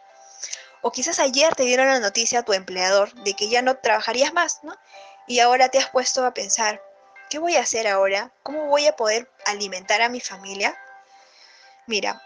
O 0.87 0.93
quizás 0.93 1.19
ayer 1.19 1.53
te 1.57 1.65
dieron 1.65 1.89
la 1.89 1.99
noticia 1.99 2.39
a 2.39 2.43
tu 2.45 2.53
empleador 2.53 3.13
de 3.25 3.35
que 3.35 3.49
ya 3.49 3.61
no 3.61 3.77
trabajarías 3.77 4.33
más, 4.33 4.61
¿no? 4.63 4.73
Y 5.27 5.41
ahora 5.41 5.69
te 5.69 5.79
has 5.79 5.91
puesto 5.91 6.25
a 6.25 6.33
pensar, 6.33 6.81
¿qué 7.29 7.41
voy 7.41 7.57
a 7.57 7.63
hacer 7.63 7.89
ahora? 7.89 8.33
¿Cómo 8.45 8.67
voy 8.67 8.87
a 8.87 8.95
poder 8.95 9.29
alimentar 9.47 10.01
a 10.01 10.09
mi 10.09 10.21
familia? 10.21 10.79
Mira, 11.89 12.23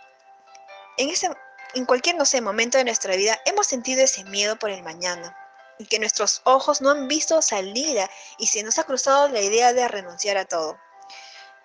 en, 0.99 1.09
ese, 1.09 1.31
en 1.73 1.87
cualquier, 1.87 2.17
no 2.17 2.27
sé, 2.27 2.43
momento 2.43 2.77
de 2.77 2.85
nuestra 2.85 3.17
vida 3.17 3.41
hemos 3.47 3.67
sentido 3.67 4.03
ese 4.03 4.25
miedo 4.25 4.59
por 4.59 4.69
el 4.69 4.83
mañana 4.83 5.35
y 5.79 5.87
que 5.87 5.99
nuestros 5.99 6.43
ojos 6.45 6.83
no 6.83 6.91
han 6.91 7.09
visto 7.09 7.41
salida 7.41 8.11
y 8.37 8.49
se 8.49 8.63
nos 8.63 8.79
ha 8.79 8.85
cruzado 8.85 9.31
la 9.31 9.41
idea 9.41 9.73
de 9.73 9.89
renunciar 9.89 10.37
a 10.37 10.45
todo. 10.45 10.79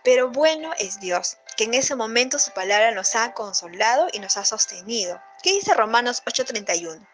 Pero 0.05 0.29
bueno 0.29 0.71
es 0.77 0.99
Dios, 0.99 1.37
que 1.57 1.63
en 1.63 1.73
ese 1.73 1.95
momento 1.95 2.37
su 2.37 2.51
palabra 2.51 2.91
nos 2.91 3.15
ha 3.15 3.33
consolado 3.33 4.07
y 4.13 4.19
nos 4.19 4.37
ha 4.37 4.45
sostenido. 4.45 5.19
¿Qué 5.41 5.51
dice 5.51 5.73
Romanos 5.73 6.21
8:31? 6.27 7.05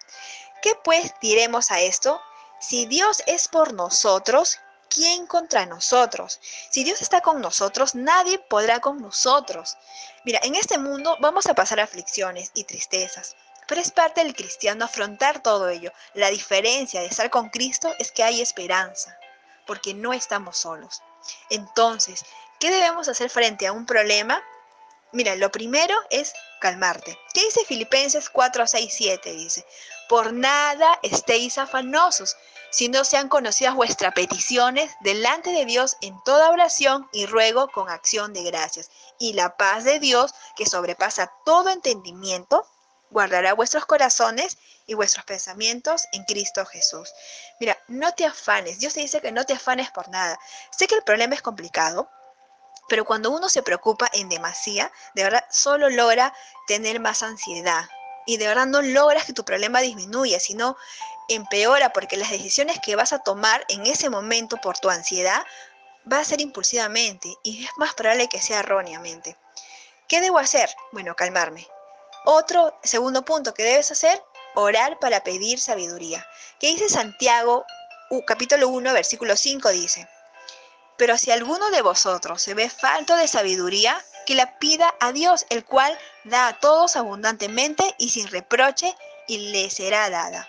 ¿Qué 0.61 0.73
pues 0.83 1.13
diremos 1.21 1.71
a 1.71 1.79
esto? 1.79 2.21
Si 2.59 2.85
Dios 2.87 3.23
es 3.27 3.47
por 3.47 3.73
nosotros, 3.73 4.59
¿quién 4.89 5.25
contra 5.25 5.65
nosotros? 5.65 6.41
Si 6.69 6.83
Dios 6.83 7.01
está 7.01 7.21
con 7.21 7.39
nosotros, 7.39 7.95
nadie 7.95 8.39
podrá 8.39 8.81
con 8.81 9.01
nosotros. 9.01 9.77
Mira, 10.25 10.41
en 10.43 10.55
este 10.55 10.77
mundo 10.77 11.15
vamos 11.21 11.45
a 11.47 11.55
pasar 11.55 11.79
aflicciones 11.79 12.51
y 12.55 12.65
tristezas, 12.65 13.37
pero 13.67 13.79
es 13.79 13.91
parte 13.91 14.21
del 14.21 14.35
cristiano 14.35 14.83
afrontar 14.83 15.41
todo 15.41 15.69
ello. 15.69 15.93
La 16.13 16.29
diferencia 16.29 16.99
de 16.99 17.07
estar 17.07 17.29
con 17.29 17.51
Cristo 17.51 17.95
es 17.99 18.11
que 18.11 18.23
hay 18.23 18.41
esperanza, 18.41 19.17
porque 19.65 19.93
no 19.93 20.11
estamos 20.11 20.57
solos. 20.57 21.01
Entonces, 21.49 22.25
¿qué 22.61 22.69
debemos 22.69 23.09
hacer 23.09 23.31
frente 23.31 23.65
a 23.65 23.73
un 23.73 23.87
problema? 23.87 24.41
Mira, 25.11 25.35
lo 25.35 25.51
primero 25.51 25.95
es 26.11 26.31
calmarte. 26.61 27.17
¿Qué 27.33 27.43
dice 27.43 27.65
Filipenses 27.65 28.29
4, 28.29 28.67
6, 28.67 28.93
7? 28.95 29.33
Dice, 29.33 29.65
por 30.07 30.31
nada 30.31 30.99
estéis 31.01 31.57
afanosos, 31.57 32.37
sino 32.69 33.03
sean 33.03 33.29
conocidas 33.29 33.73
vuestras 33.73 34.13
peticiones 34.13 34.91
delante 35.01 35.49
de 35.49 35.65
Dios 35.65 35.97
en 36.01 36.15
toda 36.23 36.51
oración 36.51 37.09
y 37.11 37.25
ruego 37.25 37.67
con 37.67 37.89
acción 37.89 38.31
de 38.31 38.43
gracias. 38.43 38.91
Y 39.17 39.33
la 39.33 39.57
paz 39.57 39.83
de 39.83 39.99
Dios, 39.99 40.33
que 40.55 40.67
sobrepasa 40.67 41.33
todo 41.43 41.69
entendimiento, 41.69 42.65
guardará 43.09 43.53
vuestros 43.55 43.87
corazones 43.87 44.59
y 44.85 44.93
vuestros 44.93 45.25
pensamientos 45.25 46.03
en 46.13 46.25
Cristo 46.25 46.63
Jesús. 46.67 47.11
Mira, 47.59 47.75
no 47.87 48.13
te 48.13 48.25
afanes. 48.25 48.79
Dios 48.79 48.93
te 48.93 48.99
dice 48.99 49.19
que 49.19 49.31
no 49.31 49.45
te 49.45 49.53
afanes 49.53 49.89
por 49.89 50.09
nada. 50.09 50.39
Sé 50.69 50.85
que 50.85 50.95
el 50.95 51.03
problema 51.03 51.33
es 51.33 51.41
complicado, 51.41 52.07
pero 52.91 53.05
cuando 53.05 53.31
uno 53.31 53.47
se 53.47 53.63
preocupa 53.63 54.09
en 54.11 54.27
demasía, 54.27 54.91
de 55.15 55.23
verdad 55.23 55.45
solo 55.49 55.89
logra 55.89 56.33
tener 56.67 56.99
más 56.99 57.23
ansiedad. 57.23 57.85
Y 58.25 58.35
de 58.35 58.47
verdad 58.47 58.65
no 58.65 58.81
logras 58.81 59.23
que 59.23 59.31
tu 59.31 59.45
problema 59.45 59.79
disminuya, 59.79 60.41
sino 60.41 60.75
empeora 61.29 61.93
porque 61.93 62.17
las 62.17 62.31
decisiones 62.31 62.81
que 62.83 62.97
vas 62.97 63.13
a 63.13 63.19
tomar 63.19 63.63
en 63.69 63.85
ese 63.85 64.09
momento 64.09 64.57
por 64.57 64.77
tu 64.77 64.89
ansiedad 64.89 65.41
va 66.11 66.19
a 66.19 66.25
ser 66.25 66.41
impulsivamente 66.41 67.33
y 67.43 67.63
es 67.63 67.71
más 67.77 67.93
probable 67.93 68.27
que 68.27 68.41
sea 68.41 68.59
erróneamente. 68.59 69.37
¿Qué 70.09 70.19
debo 70.19 70.39
hacer? 70.39 70.69
Bueno, 70.91 71.15
calmarme. 71.15 71.65
Otro 72.25 72.77
segundo 72.83 73.23
punto 73.23 73.53
que 73.53 73.63
debes 73.63 73.89
hacer, 73.89 74.21
orar 74.53 74.99
para 74.99 75.23
pedir 75.23 75.61
sabiduría. 75.61 76.27
¿Qué 76.59 76.67
dice 76.67 76.89
Santiago 76.89 77.63
capítulo 78.27 78.67
1, 78.67 78.91
versículo 78.91 79.37
5 79.37 79.69
dice? 79.69 80.09
Pero 81.01 81.17
si 81.17 81.31
alguno 81.31 81.71
de 81.71 81.81
vosotros 81.81 82.43
se 82.43 82.53
ve 82.53 82.69
falto 82.69 83.15
de 83.15 83.27
sabiduría, 83.27 83.99
que 84.27 84.35
la 84.35 84.59
pida 84.59 84.93
a 84.99 85.11
Dios, 85.11 85.47
el 85.49 85.65
cual 85.65 85.97
da 86.25 86.47
a 86.47 86.59
todos 86.59 86.95
abundantemente 86.95 87.95
y 87.97 88.09
sin 88.09 88.27
reproche, 88.27 88.95
y 89.27 89.51
le 89.51 89.71
será 89.71 90.11
dada. 90.11 90.47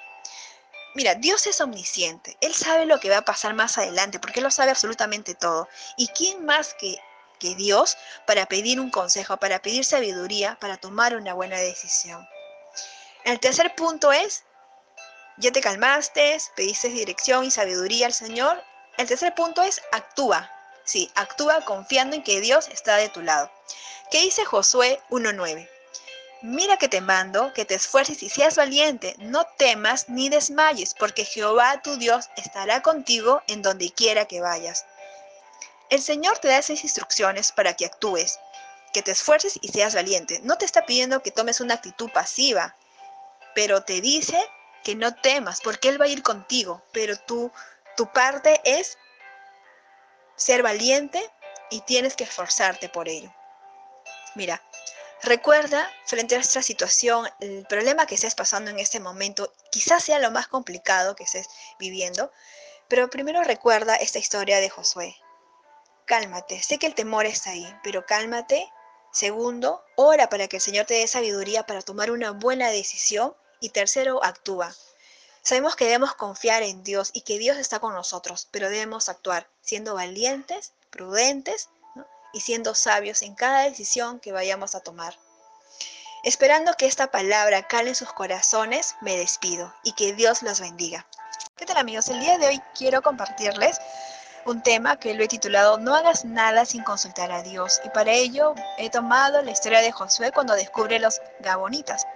Mira, 0.94 1.14
Dios 1.14 1.46
es 1.46 1.62
omnisciente. 1.62 2.36
Él 2.42 2.52
sabe 2.52 2.84
lo 2.84 3.00
que 3.00 3.08
va 3.08 3.16
a 3.16 3.24
pasar 3.24 3.54
más 3.54 3.78
adelante, 3.78 4.20
porque 4.20 4.40
Él 4.40 4.44
lo 4.44 4.50
sabe 4.50 4.72
absolutamente 4.72 5.34
todo. 5.34 5.70
¿Y 5.96 6.08
quién 6.08 6.44
más 6.44 6.74
que, 6.74 6.98
que 7.38 7.54
Dios 7.54 7.96
para 8.26 8.44
pedir 8.44 8.78
un 8.78 8.90
consejo, 8.90 9.38
para 9.38 9.62
pedir 9.62 9.86
sabiduría, 9.86 10.58
para 10.60 10.76
tomar 10.76 11.16
una 11.16 11.32
buena 11.32 11.56
decisión? 11.56 12.28
El 13.24 13.40
tercer 13.40 13.74
punto 13.74 14.12
es, 14.12 14.44
ya 15.38 15.50
te 15.50 15.62
calmaste, 15.62 16.36
pediste 16.54 16.90
dirección 16.90 17.42
y 17.42 17.50
sabiduría 17.50 18.04
al 18.04 18.12
Señor, 18.12 18.62
el 18.98 19.06
tercer 19.06 19.34
punto 19.34 19.62
es 19.62 19.80
actúa. 19.92 20.50
Sí, 20.84 21.10
actúa 21.14 21.64
confiando 21.64 22.16
en 22.16 22.22
que 22.22 22.40
Dios 22.40 22.68
está 22.68 22.96
de 22.96 23.08
tu 23.08 23.22
lado. 23.22 23.50
¿Qué 24.10 24.20
dice 24.20 24.44
Josué 24.44 25.00
1.9? 25.10 25.68
Mira 26.42 26.76
que 26.76 26.88
te 26.88 27.00
mando, 27.00 27.52
que 27.52 27.64
te 27.64 27.74
esfuerces 27.74 28.22
y 28.22 28.28
seas 28.28 28.56
valiente, 28.56 29.14
no 29.18 29.44
temas 29.56 30.08
ni 30.08 30.28
desmayes, 30.28 30.92
porque 30.92 31.24
Jehová 31.24 31.80
tu 31.82 31.96
Dios 31.98 32.28
estará 32.36 32.82
contigo 32.82 33.42
en 33.46 33.62
donde 33.62 33.90
quiera 33.90 34.24
que 34.24 34.40
vayas. 34.40 34.84
El 35.88 36.02
Señor 36.02 36.38
te 36.38 36.48
da 36.48 36.58
esas 36.58 36.82
instrucciones 36.82 37.52
para 37.52 37.74
que 37.74 37.86
actúes, 37.86 38.40
que 38.92 39.02
te 39.02 39.12
esfuerces 39.12 39.58
y 39.62 39.68
seas 39.68 39.94
valiente. 39.94 40.40
No 40.42 40.58
te 40.58 40.64
está 40.64 40.84
pidiendo 40.84 41.22
que 41.22 41.30
tomes 41.30 41.60
una 41.60 41.74
actitud 41.74 42.10
pasiva, 42.10 42.74
pero 43.54 43.84
te 43.84 44.00
dice 44.00 44.38
que 44.82 44.96
no 44.96 45.14
temas, 45.14 45.60
porque 45.60 45.88
Él 45.88 46.00
va 46.00 46.06
a 46.06 46.08
ir 46.08 46.22
contigo, 46.22 46.82
pero 46.92 47.16
tú 47.16 47.52
tu 47.96 48.10
parte 48.12 48.60
es 48.64 48.98
ser 50.36 50.62
valiente 50.62 51.22
y 51.70 51.80
tienes 51.82 52.16
que 52.16 52.24
esforzarte 52.24 52.88
por 52.88 53.08
ello. 53.08 53.32
Mira, 54.34 54.62
recuerda 55.22 55.88
frente 56.06 56.36
a 56.36 56.40
esta 56.40 56.62
situación, 56.62 57.28
el 57.40 57.66
problema 57.66 58.06
que 58.06 58.14
estés 58.14 58.34
pasando 58.34 58.70
en 58.70 58.78
este 58.78 59.00
momento 59.00 59.52
quizás 59.70 60.04
sea 60.04 60.18
lo 60.18 60.30
más 60.30 60.48
complicado 60.48 61.14
que 61.14 61.24
estés 61.24 61.48
viviendo, 61.78 62.32
pero 62.88 63.08
primero 63.08 63.42
recuerda 63.42 63.96
esta 63.96 64.18
historia 64.18 64.58
de 64.58 64.70
Josué. 64.70 65.16
Cálmate, 66.04 66.62
sé 66.62 66.78
que 66.78 66.86
el 66.86 66.94
temor 66.94 67.26
está 67.26 67.50
ahí, 67.50 67.66
pero 67.82 68.04
cálmate. 68.04 68.68
Segundo, 69.12 69.84
ora 69.96 70.28
para 70.28 70.48
que 70.48 70.56
el 70.56 70.62
Señor 70.62 70.86
te 70.86 70.94
dé 70.94 71.06
sabiduría 71.06 71.64
para 71.64 71.82
tomar 71.82 72.10
una 72.10 72.32
buena 72.32 72.70
decisión. 72.70 73.34
Y 73.60 73.68
tercero, 73.68 74.22
actúa. 74.24 74.74
Sabemos 75.42 75.74
que 75.74 75.86
debemos 75.86 76.14
confiar 76.14 76.62
en 76.62 76.84
Dios 76.84 77.10
y 77.12 77.22
que 77.22 77.38
Dios 77.38 77.56
está 77.56 77.80
con 77.80 77.94
nosotros, 77.94 78.46
pero 78.52 78.70
debemos 78.70 79.08
actuar 79.08 79.48
siendo 79.60 79.94
valientes, 79.94 80.72
prudentes 80.90 81.68
y 82.32 82.40
siendo 82.40 82.76
sabios 82.76 83.22
en 83.22 83.34
cada 83.34 83.62
decisión 83.62 84.20
que 84.20 84.30
vayamos 84.30 84.76
a 84.76 84.80
tomar. 84.80 85.18
Esperando 86.22 86.74
que 86.74 86.86
esta 86.86 87.10
palabra 87.10 87.66
cale 87.66 87.88
en 87.88 87.94
sus 87.96 88.12
corazones, 88.12 88.94
me 89.00 89.16
despido 89.16 89.74
y 89.82 89.92
que 89.94 90.12
Dios 90.12 90.42
los 90.42 90.60
bendiga. 90.60 91.08
¿Qué 91.56 91.66
tal 91.66 91.76
amigos? 91.76 92.08
El 92.08 92.20
día 92.20 92.38
de 92.38 92.46
hoy 92.46 92.62
quiero 92.76 93.02
compartirles 93.02 93.80
un 94.44 94.62
tema 94.62 94.96
que 94.96 95.14
lo 95.14 95.22
he 95.24 95.28
titulado 95.28 95.78
No 95.78 95.94
hagas 95.94 96.24
nada 96.24 96.64
sin 96.64 96.82
consultar 96.84 97.30
a 97.32 97.42
Dios. 97.42 97.80
Y 97.84 97.88
para 97.90 98.12
ello 98.12 98.54
he 98.78 98.90
tomado 98.90 99.42
la 99.42 99.50
historia 99.50 99.80
de 99.80 99.92
Josué 99.92 100.32
cuando 100.32 100.54
descubre 100.54 100.98
los 100.98 101.20
Gabonitas. 101.40 102.06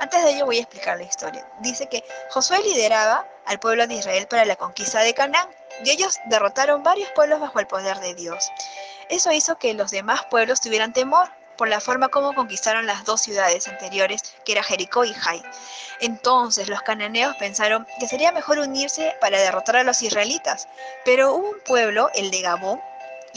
Antes 0.00 0.24
de 0.24 0.30
ello 0.30 0.46
voy 0.46 0.58
a 0.58 0.62
explicar 0.62 0.98
la 0.98 1.04
historia. 1.04 1.46
Dice 1.60 1.88
que 1.88 2.04
Josué 2.30 2.60
lideraba 2.60 3.26
al 3.46 3.58
pueblo 3.58 3.86
de 3.86 3.94
Israel 3.94 4.26
para 4.28 4.44
la 4.44 4.56
conquista 4.56 5.00
de 5.00 5.14
Canaán 5.14 5.48
y 5.84 5.90
ellos 5.90 6.18
derrotaron 6.26 6.82
varios 6.82 7.10
pueblos 7.10 7.40
bajo 7.40 7.58
el 7.60 7.66
poder 7.66 7.98
de 8.00 8.14
Dios. 8.14 8.50
Eso 9.08 9.32
hizo 9.32 9.56
que 9.58 9.74
los 9.74 9.90
demás 9.90 10.24
pueblos 10.26 10.60
tuvieran 10.60 10.92
temor 10.92 11.28
por 11.56 11.68
la 11.68 11.80
forma 11.80 12.08
como 12.08 12.34
conquistaron 12.34 12.86
las 12.86 13.04
dos 13.04 13.22
ciudades 13.22 13.66
anteriores, 13.68 14.34
que 14.44 14.52
era 14.52 14.62
Jericó 14.62 15.04
y 15.04 15.14
Jai. 15.14 15.42
Entonces 16.00 16.68
los 16.68 16.82
cananeos 16.82 17.34
pensaron 17.36 17.86
que 17.98 18.08
sería 18.08 18.32
mejor 18.32 18.58
unirse 18.58 19.16
para 19.20 19.40
derrotar 19.40 19.76
a 19.76 19.84
los 19.84 20.02
israelitas, 20.02 20.68
pero 21.04 21.32
hubo 21.32 21.50
un 21.50 21.60
pueblo, 21.60 22.10
el 22.14 22.30
de 22.30 22.42
Gabón, 22.42 22.80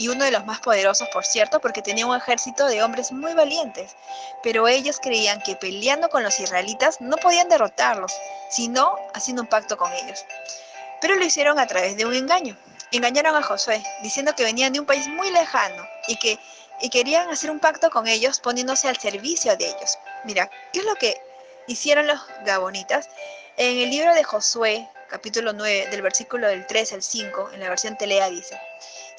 y 0.00 0.08
uno 0.08 0.24
de 0.24 0.30
los 0.30 0.46
más 0.46 0.60
poderosos, 0.60 1.08
por 1.12 1.26
cierto, 1.26 1.60
porque 1.60 1.82
tenía 1.82 2.06
un 2.06 2.16
ejército 2.16 2.66
de 2.66 2.82
hombres 2.82 3.12
muy 3.12 3.34
valientes, 3.34 3.94
pero 4.42 4.66
ellos 4.66 4.98
creían 4.98 5.42
que 5.42 5.56
peleando 5.56 6.08
con 6.08 6.22
los 6.22 6.40
israelitas 6.40 7.02
no 7.02 7.18
podían 7.18 7.50
derrotarlos, 7.50 8.10
sino 8.48 8.96
haciendo 9.12 9.42
un 9.42 9.48
pacto 9.48 9.76
con 9.76 9.92
ellos. 9.92 10.24
Pero 11.02 11.16
lo 11.16 11.24
hicieron 11.24 11.58
a 11.58 11.66
través 11.66 11.98
de 11.98 12.06
un 12.06 12.14
engaño. 12.14 12.56
Engañaron 12.92 13.36
a 13.36 13.42
Josué, 13.42 13.84
diciendo 14.02 14.34
que 14.34 14.42
venían 14.42 14.72
de 14.72 14.80
un 14.80 14.86
país 14.86 15.06
muy 15.06 15.30
lejano 15.30 15.86
y 16.08 16.16
que 16.16 16.38
y 16.80 16.88
querían 16.88 17.28
hacer 17.28 17.50
un 17.50 17.60
pacto 17.60 17.90
con 17.90 18.08
ellos 18.08 18.40
poniéndose 18.40 18.88
al 18.88 18.96
servicio 18.96 19.54
de 19.56 19.66
ellos. 19.66 19.98
Mira, 20.24 20.50
¿qué 20.72 20.78
es 20.78 20.86
lo 20.86 20.94
que 20.94 21.20
hicieron 21.66 22.06
los 22.06 22.20
gabonitas? 22.46 23.08
En 23.58 23.76
el 23.78 23.90
libro 23.90 24.14
de 24.14 24.24
Josué, 24.24 24.88
capítulo 25.10 25.52
9, 25.52 25.88
del 25.90 26.00
versículo 26.00 26.48
del 26.48 26.66
3 26.66 26.94
al 26.94 27.02
5, 27.02 27.50
en 27.52 27.60
la 27.60 27.68
versión 27.68 27.98
Telea 27.98 28.30
dice, 28.30 28.58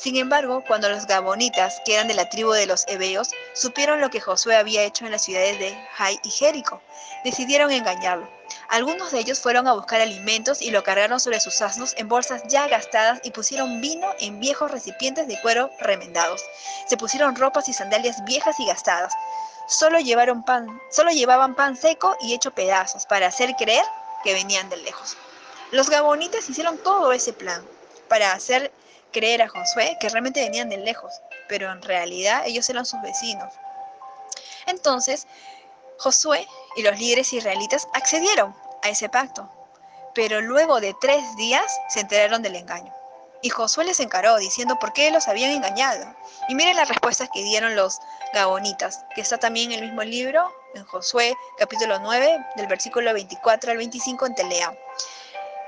sin 0.01 0.15
embargo, 0.15 0.63
cuando 0.65 0.89
los 0.89 1.05
gabonitas, 1.05 1.79
que 1.85 1.93
eran 1.93 2.07
de 2.07 2.15
la 2.15 2.27
tribu 2.27 2.53
de 2.53 2.65
los 2.65 2.85
hebeos, 2.87 3.29
supieron 3.53 4.01
lo 4.01 4.09
que 4.09 4.19
Josué 4.19 4.55
había 4.55 4.81
hecho 4.81 5.05
en 5.05 5.11
las 5.11 5.21
ciudades 5.21 5.59
de 5.59 5.77
Jai 5.93 6.19
y 6.23 6.31
Jericó, 6.31 6.81
decidieron 7.23 7.69
engañarlo. 7.69 8.27
Algunos 8.69 9.11
de 9.11 9.19
ellos 9.19 9.39
fueron 9.39 9.67
a 9.67 9.73
buscar 9.73 10.01
alimentos 10.01 10.63
y 10.63 10.71
lo 10.71 10.81
cargaron 10.81 11.19
sobre 11.19 11.39
sus 11.39 11.61
asnos 11.61 11.93
en 11.97 12.07
bolsas 12.07 12.41
ya 12.47 12.67
gastadas 12.67 13.19
y 13.23 13.29
pusieron 13.29 13.79
vino 13.79 14.07
en 14.19 14.39
viejos 14.39 14.71
recipientes 14.71 15.27
de 15.27 15.39
cuero 15.39 15.69
remendados. 15.79 16.43
Se 16.87 16.97
pusieron 16.97 17.35
ropas 17.35 17.69
y 17.69 17.73
sandalias 17.73 18.25
viejas 18.25 18.59
y 18.59 18.65
gastadas. 18.65 19.13
Solo 19.67 19.99
llevaron 19.99 20.41
pan, 20.41 20.81
solo 20.89 21.11
llevaban 21.11 21.53
pan 21.53 21.77
seco 21.77 22.17
y 22.21 22.33
hecho 22.33 22.49
pedazos 22.49 23.05
para 23.05 23.27
hacer 23.27 23.53
creer 23.55 23.85
que 24.23 24.33
venían 24.33 24.67
de 24.71 24.77
lejos. 24.77 25.15
Los 25.69 25.91
gabonitas 25.91 26.49
hicieron 26.49 26.79
todo 26.79 27.13
ese 27.13 27.33
plan 27.33 27.63
para 28.07 28.33
hacer 28.33 28.71
creer 29.11 29.41
a 29.41 29.49
Josué 29.49 29.97
que 29.99 30.09
realmente 30.09 30.41
venían 30.41 30.69
de 30.69 30.77
lejos, 30.77 31.13
pero 31.47 31.71
en 31.71 31.81
realidad 31.81 32.43
ellos 32.45 32.69
eran 32.69 32.85
sus 32.85 33.01
vecinos. 33.01 33.53
Entonces, 34.67 35.27
Josué 35.97 36.47
y 36.75 36.83
los 36.83 36.97
líderes 36.97 37.31
israelitas 37.33 37.87
accedieron 37.93 38.55
a 38.83 38.89
ese 38.89 39.09
pacto, 39.09 39.49
pero 40.15 40.41
luego 40.41 40.81
de 40.81 40.95
tres 40.99 41.23
días 41.35 41.79
se 41.89 41.99
enteraron 41.99 42.41
del 42.41 42.55
engaño. 42.55 42.93
Y 43.43 43.49
Josué 43.49 43.85
les 43.85 43.99
encaró 43.99 44.37
diciendo 44.37 44.77
por 44.77 44.93
qué 44.93 45.09
los 45.09 45.27
habían 45.27 45.51
engañado. 45.51 46.15
Y 46.47 46.53
miren 46.53 46.75
las 46.75 46.87
respuestas 46.87 47.29
que 47.33 47.43
dieron 47.43 47.75
los 47.75 47.99
gabonitas, 48.33 49.03
que 49.15 49.21
está 49.21 49.39
también 49.39 49.71
en 49.71 49.79
el 49.79 49.85
mismo 49.85 50.03
libro, 50.03 50.51
en 50.75 50.85
Josué 50.85 51.35
capítulo 51.57 51.97
9, 51.99 52.45
del 52.55 52.67
versículo 52.67 53.13
24 53.13 53.71
al 53.71 53.77
25 53.77 54.25
en 54.27 54.35
Telea. 54.35 54.77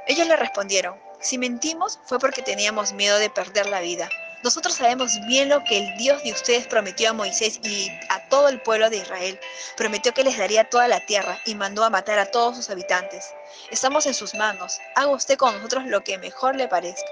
Ellos 0.06 0.28
le 0.28 0.36
respondieron, 0.36 1.00
si 1.24 1.38
mentimos 1.38 2.00
fue 2.06 2.20
porque 2.20 2.42
teníamos 2.42 2.92
miedo 2.92 3.18
de 3.18 3.30
perder 3.30 3.68
la 3.68 3.80
vida. 3.80 4.10
Nosotros 4.44 4.75
sabemos 4.75 5.13
bien 5.25 5.48
lo 5.48 5.63
que 5.63 5.77
el 5.77 5.98
Dios 5.98 6.22
de 6.22 6.34
ustedes 6.34 6.68
prometió 6.68 7.10
a 7.10 7.13
Moisés 7.13 7.62
y 7.63 7.89
a 8.10 8.27
todo 8.27 8.50
el 8.50 8.62
pueblo 8.62 8.89
de 8.89 8.98
Israel. 8.98 9.39
Prometió 9.77 10.13
que 10.13 10.25
les 10.25 10.38
daría 10.38 10.70
toda 10.70 10.89
la 10.89 11.00
tierra 11.06 11.39
y 11.46 11.56
mandó 11.56 11.86
a 11.86 11.89
matar 11.89 12.20
a 12.20 12.30
todos 12.30 12.58
sus 12.58 12.70
habitantes. 12.70 13.25
Estamos 13.72 14.06
en 14.06 14.13
sus 14.13 14.36
manos. 14.36 14.80
Haga 14.96 15.12
usted 15.12 15.38
con 15.38 15.56
nosotros 15.56 15.86
lo 15.86 16.03
que 16.03 16.18
mejor 16.18 16.58
le 16.58 16.68
parezca. 16.68 17.10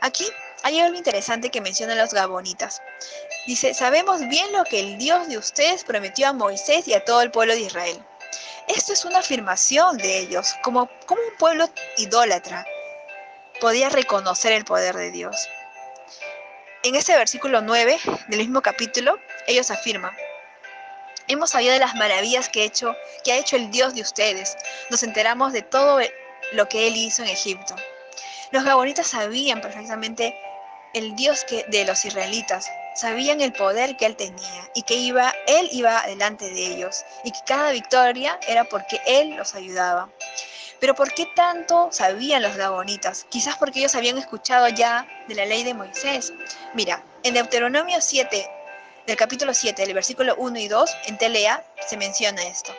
Aquí 0.00 0.24
hay 0.62 0.80
algo 0.80 0.96
interesante 0.96 1.50
que 1.50 1.60
mencionan 1.60 1.98
los 1.98 2.14
gabonitas. 2.14 2.80
Dice, 3.46 3.74
sabemos 3.74 4.26
bien 4.28 4.50
lo 4.52 4.64
que 4.64 4.80
el 4.80 4.96
Dios 4.96 5.28
de 5.28 5.36
ustedes 5.36 5.84
prometió 5.84 6.28
a 6.28 6.32
Moisés 6.32 6.88
y 6.88 6.94
a 6.94 7.04
todo 7.04 7.20
el 7.20 7.30
pueblo 7.30 7.52
de 7.52 7.60
Israel. 7.60 8.02
Esto 8.68 8.94
es 8.94 9.04
una 9.04 9.18
afirmación 9.18 9.98
de 9.98 10.20
ellos, 10.20 10.54
como, 10.62 10.88
como 11.04 11.20
un 11.20 11.36
pueblo 11.36 11.68
idólatra 11.98 12.64
podía 13.62 13.88
reconocer 13.90 14.50
el 14.50 14.64
poder 14.64 14.96
de 14.96 15.12
Dios. 15.12 15.48
En 16.82 16.96
este 16.96 17.16
versículo 17.16 17.60
9 17.60 17.96
del 18.26 18.40
mismo 18.40 18.60
capítulo, 18.60 19.20
ellos 19.46 19.70
afirman, 19.70 20.10
hemos 21.28 21.50
sabido 21.50 21.72
de 21.72 21.78
las 21.78 21.94
maravillas 21.94 22.48
que, 22.48 22.62
ha 22.62 23.36
hecho 23.36 23.54
el 23.54 23.70
Dios 23.70 23.94
de 23.94 24.00
ustedes. 24.00 24.56
Nos 24.90 25.04
enteramos 25.04 25.52
de 25.52 25.62
todo 25.62 26.00
lo 26.54 26.68
que 26.68 26.88
Él 26.88 26.96
hizo 26.96 27.22
en 27.22 27.28
Egipto. 27.28 27.76
Los 28.50 28.64
gabonitas 28.64 29.06
sabían 29.06 29.60
perfectamente 29.60 30.36
el 30.92 31.14
Dios 31.14 31.44
que, 31.44 31.64
de 31.68 31.84
los 31.84 32.04
israelitas, 32.04 32.68
sabían 32.96 33.40
el 33.40 33.52
poder 33.52 33.96
que 33.96 34.06
Él 34.06 34.16
tenía 34.16 34.70
y 34.74 34.82
que 34.82 34.94
iba, 34.94 35.32
Él 35.46 35.68
iba 35.70 36.02
delante 36.08 36.50
de 36.50 36.66
ellos 36.66 37.04
y 37.22 37.30
que 37.30 37.38
cada 37.46 37.70
victoria 37.70 38.40
era 38.48 38.64
porque 38.64 39.00
Él 39.06 39.36
los 39.36 39.54
ayudaba. 39.54 40.10
Pero 40.82 40.96
¿por 40.96 41.14
qué 41.14 41.26
tanto 41.36 41.90
sabían 41.92 42.42
los 42.42 42.56
gabonitas? 42.56 43.24
Quizás 43.28 43.56
porque 43.56 43.78
ellos 43.78 43.94
habían 43.94 44.18
escuchado 44.18 44.66
ya 44.66 45.06
de 45.28 45.36
la 45.36 45.46
ley 45.46 45.62
de 45.62 45.74
Moisés. 45.74 46.32
Mira, 46.74 47.00
en 47.22 47.34
Deuteronomio 47.34 48.00
7, 48.00 48.50
del 49.06 49.16
capítulo 49.16 49.54
7, 49.54 49.80
del 49.80 49.94
versículo 49.94 50.34
1 50.38 50.58
y 50.58 50.66
2, 50.66 50.90
en 51.06 51.18
Telea, 51.18 51.64
se 51.88 51.96
menciona 51.96 52.42
esto. 52.42 52.74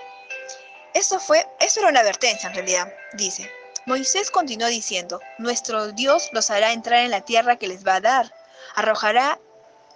Eso 0.93 1.17
fue, 1.17 1.47
eso 1.61 1.79
era 1.79 1.87
una 1.87 2.01
advertencia 2.01 2.49
en 2.49 2.55
realidad, 2.55 2.93
dice. 3.13 3.49
Moisés 3.85 4.29
continuó 4.31 4.67
diciendo, 4.67 5.21
nuestro 5.37 5.93
Dios 5.93 6.29
los 6.33 6.49
hará 6.49 6.73
entrar 6.73 7.05
en 7.05 7.11
la 7.11 7.21
tierra 7.21 7.55
que 7.55 7.69
les 7.69 7.87
va 7.87 7.95
a 7.95 8.01
dar. 8.01 8.33
Arrojará 8.75 9.39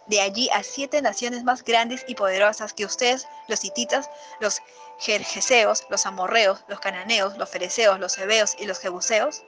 de 0.06 0.22
allí 0.22 0.50
a 0.54 0.64
siete 0.64 1.02
naciones 1.02 1.44
más 1.44 1.62
grandes 1.62 2.06
y 2.08 2.16
poderosas 2.16 2.72
que 2.72 2.86
ustedes, 2.86 3.28
los 3.50 3.66
hititas, 3.66 4.10
los 4.40 4.62
jerjeseos, 5.00 5.86
los 5.90 6.06
amorreos, 6.06 6.64
los 6.68 6.80
cananeos, 6.80 7.38
los 7.38 7.50
fereceos, 7.50 8.00
los 8.00 8.18
hebeos 8.18 8.56
y 8.60 8.66
los 8.66 8.80
jebuseos, 8.80 9.44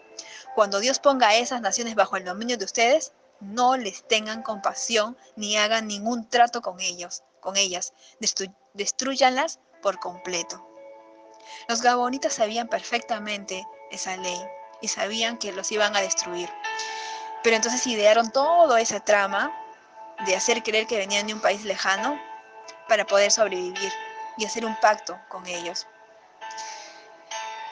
cuando 0.56 0.80
Dios 0.80 1.00
ponga 1.00 1.30
a 1.30 1.36
esas 1.36 1.62
naciones 1.62 1.96
bajo 1.96 2.18
el 2.18 2.26
dominio 2.26 2.58
de 2.58 2.66
ustedes, 2.66 3.14
no 3.40 3.78
les 3.78 4.08
tengan 4.08 4.44
compasión 4.44 5.18
ni 5.36 5.58
hagan 5.58 5.88
ningún 5.88 6.28
trato 6.28 6.62
con 6.62 6.80
ellos, 6.80 7.24
con 7.40 7.56
ellas, 7.56 7.94
destruyanlas 8.74 9.60
por 9.82 10.00
completo. 10.00 10.66
Los 11.68 11.82
gabonitas 11.82 12.34
sabían 12.34 12.68
perfectamente 12.68 13.66
esa 13.92 14.18
ley 14.18 14.40
y 14.82 14.90
sabían 14.90 15.38
que 15.38 15.52
los 15.52 15.72
iban 15.72 15.96
a 15.96 16.02
destruir. 16.02 16.50
Pero 17.44 17.56
entonces 17.56 17.88
idearon 17.88 18.32
toda 18.32 18.82
esa 18.82 19.00
trama 19.00 19.56
de 20.26 20.36
hacer 20.36 20.62
creer 20.64 20.86
que 20.86 20.98
venían 20.98 21.28
de 21.28 21.34
un 21.34 21.42
país 21.42 21.64
lejano 21.64 22.20
para 22.90 23.06
poder 23.06 23.32
sobrevivir 23.32 23.92
y 24.40 24.46
hacer 24.46 24.66
un 24.66 24.76
pacto 24.80 25.20
con 25.28 25.46
ellos. 25.46 25.86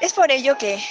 Es 0.01 0.13
por 0.13 0.29
ello 0.29 0.57
que 0.57 0.83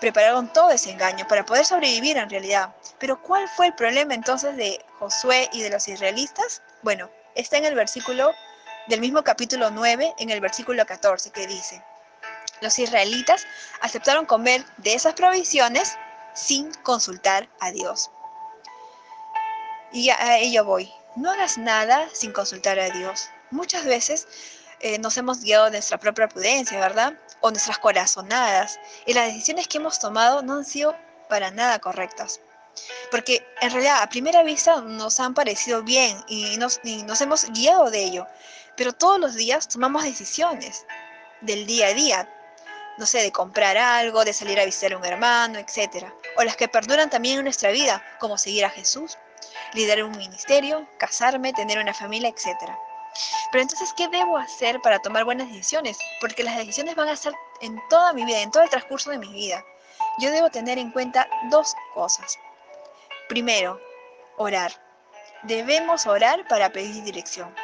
prepararon 0.00 0.52
todo 0.52 0.70
ese 0.70 0.90
engaño 0.90 1.26
para 1.26 1.44
poder 1.44 1.64
sobrevivir 1.64 2.16
en 2.16 2.30
realidad. 2.30 2.74
Pero 2.98 3.20
¿cuál 3.20 3.48
fue 3.48 3.66
el 3.66 3.74
problema 3.74 4.14
entonces 4.14 4.56
de 4.56 4.84
Josué 4.98 5.48
y 5.52 5.62
de 5.62 5.70
los 5.70 5.88
israelitas? 5.88 6.62
Bueno, 6.82 7.10
está 7.34 7.56
en 7.56 7.64
el 7.64 7.74
versículo 7.74 8.32
del 8.86 9.00
mismo 9.00 9.24
capítulo 9.24 9.70
9, 9.70 10.14
en 10.18 10.30
el 10.30 10.40
versículo 10.40 10.84
14, 10.86 11.30
que 11.30 11.46
dice, 11.46 11.82
los 12.60 12.78
israelitas 12.78 13.46
aceptaron 13.80 14.26
comer 14.26 14.64
de 14.78 14.94
esas 14.94 15.14
provisiones 15.14 15.96
sin 16.34 16.72
consultar 16.82 17.48
a 17.60 17.70
Dios. 17.70 18.10
Y 19.92 20.10
a 20.10 20.38
ello 20.38 20.64
voy. 20.64 20.92
No 21.16 21.30
hagas 21.30 21.58
nada 21.58 22.08
sin 22.12 22.32
consultar 22.32 22.78
a 22.78 22.90
Dios. 22.90 23.30
Muchas 23.50 23.84
veces 23.84 24.28
eh, 24.80 24.98
nos 24.98 25.16
hemos 25.16 25.40
guiado 25.40 25.66
de 25.66 25.72
nuestra 25.72 25.98
propia 25.98 26.28
prudencia, 26.28 26.78
¿verdad? 26.78 27.14
O 27.40 27.50
nuestras 27.50 27.78
corazonadas. 27.78 28.78
Y 29.06 29.12
las 29.12 29.26
decisiones 29.26 29.68
que 29.68 29.78
hemos 29.78 29.98
tomado 29.98 30.42
no 30.42 30.54
han 30.54 30.64
sido 30.64 30.96
para 31.28 31.50
nada 31.50 31.78
correctas. 31.78 32.40
Porque 33.10 33.44
en 33.60 33.70
realidad 33.70 34.02
a 34.02 34.08
primera 34.08 34.42
vista 34.42 34.80
nos 34.80 35.18
han 35.18 35.34
parecido 35.34 35.82
bien 35.82 36.22
y 36.28 36.56
nos, 36.58 36.80
y 36.84 37.02
nos 37.02 37.20
hemos 37.20 37.44
guiado 37.50 37.90
de 37.90 38.04
ello. 38.04 38.26
Pero 38.76 38.92
todos 38.92 39.18
los 39.18 39.34
días 39.34 39.66
tomamos 39.66 40.04
decisiones 40.04 40.86
del 41.40 41.66
día 41.66 41.88
a 41.88 41.94
día. 41.94 42.34
No 42.98 43.06
sé, 43.06 43.22
de 43.22 43.32
comprar 43.32 43.76
algo, 43.76 44.24
de 44.24 44.32
salir 44.32 44.58
a 44.58 44.64
visitar 44.64 44.92
a 44.92 44.98
un 44.98 45.04
hermano, 45.04 45.58
etc. 45.58 46.06
O 46.36 46.42
las 46.42 46.56
que 46.56 46.68
perduran 46.68 47.10
también 47.10 47.38
en 47.38 47.44
nuestra 47.44 47.70
vida, 47.70 48.04
como 48.18 48.38
seguir 48.38 48.64
a 48.64 48.70
Jesús 48.70 49.16
liderar 49.74 50.04
un 50.04 50.16
ministerio, 50.16 50.88
casarme, 50.98 51.52
tener 51.52 51.78
una 51.78 51.94
familia, 51.94 52.30
etc. 52.30 52.72
Pero 53.50 53.62
entonces, 53.62 53.92
¿qué 53.92 54.08
debo 54.08 54.36
hacer 54.36 54.80
para 54.80 54.98
tomar 55.00 55.24
buenas 55.24 55.48
decisiones? 55.48 55.98
Porque 56.20 56.44
las 56.44 56.56
decisiones 56.56 56.94
van 56.94 57.08
a 57.08 57.16
ser 57.16 57.34
en 57.60 57.80
toda 57.88 58.12
mi 58.12 58.24
vida, 58.24 58.40
en 58.40 58.50
todo 58.50 58.62
el 58.62 58.70
transcurso 58.70 59.10
de 59.10 59.18
mi 59.18 59.28
vida. 59.28 59.64
Yo 60.18 60.30
debo 60.30 60.50
tener 60.50 60.78
en 60.78 60.90
cuenta 60.90 61.28
dos 61.50 61.74
cosas. 61.94 62.38
Primero, 63.28 63.80
orar. 64.36 64.72
Debemos 65.44 66.06
orar 66.06 66.46
para 66.48 66.70
pedir 66.70 67.04
dirección. 67.04 67.54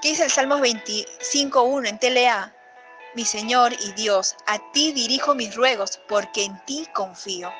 ¿Qué 0.00 0.08
dice 0.08 0.24
el 0.24 0.30
Salmos 0.30 0.60
25.1 0.60 1.88
en 1.88 1.98
TLA? 1.98 2.54
Mi 3.14 3.24
Señor 3.24 3.72
y 3.72 3.92
Dios, 3.92 4.36
a 4.46 4.58
ti 4.72 4.92
dirijo 4.92 5.34
mis 5.34 5.54
ruegos, 5.54 5.98
porque 6.06 6.44
en 6.44 6.64
ti 6.66 6.86
confío. 6.92 7.50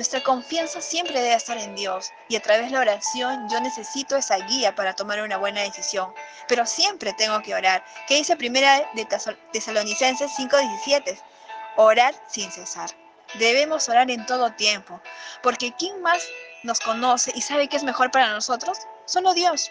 Nuestra 0.00 0.22
confianza 0.22 0.80
siempre 0.80 1.20
debe 1.20 1.34
estar 1.34 1.58
en 1.58 1.74
Dios 1.74 2.10
y 2.30 2.36
a 2.36 2.40
través 2.40 2.64
de 2.64 2.70
la 2.70 2.80
oración 2.80 3.46
yo 3.50 3.60
necesito 3.60 4.16
esa 4.16 4.38
guía 4.46 4.74
para 4.74 4.94
tomar 4.94 5.20
una 5.20 5.36
buena 5.36 5.60
decisión. 5.60 6.14
Pero 6.48 6.64
siempre 6.64 7.12
tengo 7.12 7.42
que 7.42 7.54
orar. 7.54 7.84
¿Qué 8.08 8.14
dice 8.14 8.34
primera 8.34 8.90
de 8.94 9.06
Tesalonicenses 9.52 10.32
5:17? 10.38 11.20
Orar 11.76 12.14
sin 12.28 12.50
cesar. 12.50 12.88
Debemos 13.34 13.90
orar 13.90 14.10
en 14.10 14.24
todo 14.24 14.50
tiempo, 14.54 15.02
porque 15.42 15.74
¿quién 15.78 16.00
más 16.00 16.26
nos 16.62 16.80
conoce 16.80 17.30
y 17.34 17.42
sabe 17.42 17.68
qué 17.68 17.76
es 17.76 17.84
mejor 17.84 18.10
para 18.10 18.32
nosotros? 18.32 18.78
Solo 19.04 19.34
Dios. 19.34 19.70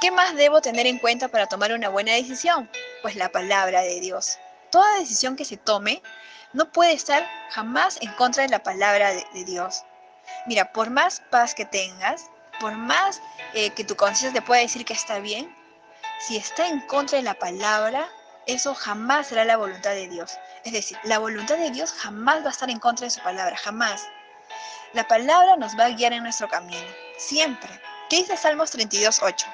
¿Qué 0.00 0.10
más 0.10 0.34
debo 0.34 0.62
tener 0.62 0.86
en 0.86 0.98
cuenta 0.98 1.28
para 1.28 1.46
tomar 1.46 1.74
una 1.74 1.90
buena 1.90 2.14
decisión? 2.14 2.70
Pues 3.02 3.16
la 3.16 3.28
palabra 3.28 3.82
de 3.82 4.00
Dios. 4.00 4.38
Toda 4.70 4.98
decisión 4.98 5.36
que 5.36 5.44
se 5.44 5.58
tome 5.58 6.02
no 6.56 6.72
puede 6.72 6.94
estar 6.94 7.28
jamás 7.50 7.98
en 8.00 8.10
contra 8.12 8.42
de 8.42 8.48
la 8.48 8.62
palabra 8.62 9.12
de, 9.12 9.44
Dios. 9.44 9.84
Mira, 10.46 10.72
por 10.72 10.88
más 10.88 11.20
paz 11.30 11.54
que 11.54 11.66
tengas, 11.66 12.30
por 12.60 12.72
más 12.72 13.20
eh, 13.52 13.70
que 13.70 13.84
tu 13.84 13.94
conciencia 13.94 14.40
te 14.40 14.46
pueda 14.46 14.62
decir 14.62 14.86
que 14.86 14.94
está 14.94 15.18
bien, 15.18 15.54
si 16.18 16.38
está 16.38 16.66
en 16.66 16.80
contra 16.80 17.18
de 17.18 17.24
la 17.24 17.34
palabra, 17.34 18.08
eso 18.46 18.74
jamás 18.74 19.26
será 19.26 19.44
la 19.44 19.58
voluntad 19.58 19.90
de 19.90 20.08
Dios. 20.08 20.38
Es 20.64 20.72
decir, 20.72 20.98
la 21.04 21.18
voluntad 21.18 21.58
de 21.58 21.70
Dios 21.70 21.92
jamás 21.92 22.42
va 22.42 22.48
a 22.48 22.52
estar 22.52 22.70
en 22.70 22.80
contra 22.80 23.04
de 23.04 23.10
su 23.10 23.20
palabra, 23.20 23.54
jamás. 23.58 24.02
La 24.94 25.06
palabra 25.06 25.56
nos 25.56 25.78
va 25.78 25.84
a 25.84 25.90
guiar 25.90 26.14
en 26.14 26.22
nuestro 26.22 26.48
camino, 26.48 26.88
siempre. 27.18 27.68
¿Qué 28.08 28.16
dice 28.16 28.34
Salmos 28.34 28.70
32, 28.70 29.20
8? 29.22 29.46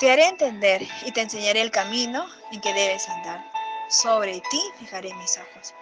Te 0.00 0.12
haré 0.12 0.26
entender 0.26 0.86
y 1.06 1.12
te 1.12 1.22
enseñaré 1.22 1.62
el 1.62 1.70
camino 1.70 2.26
en 2.52 2.60
que 2.60 2.74
debes 2.74 3.08
andar. 3.08 3.49
Sobre 3.90 4.40
ti 4.40 4.62
fijaré 4.78 5.12
mis 5.14 5.36
ojos. 5.36 5.74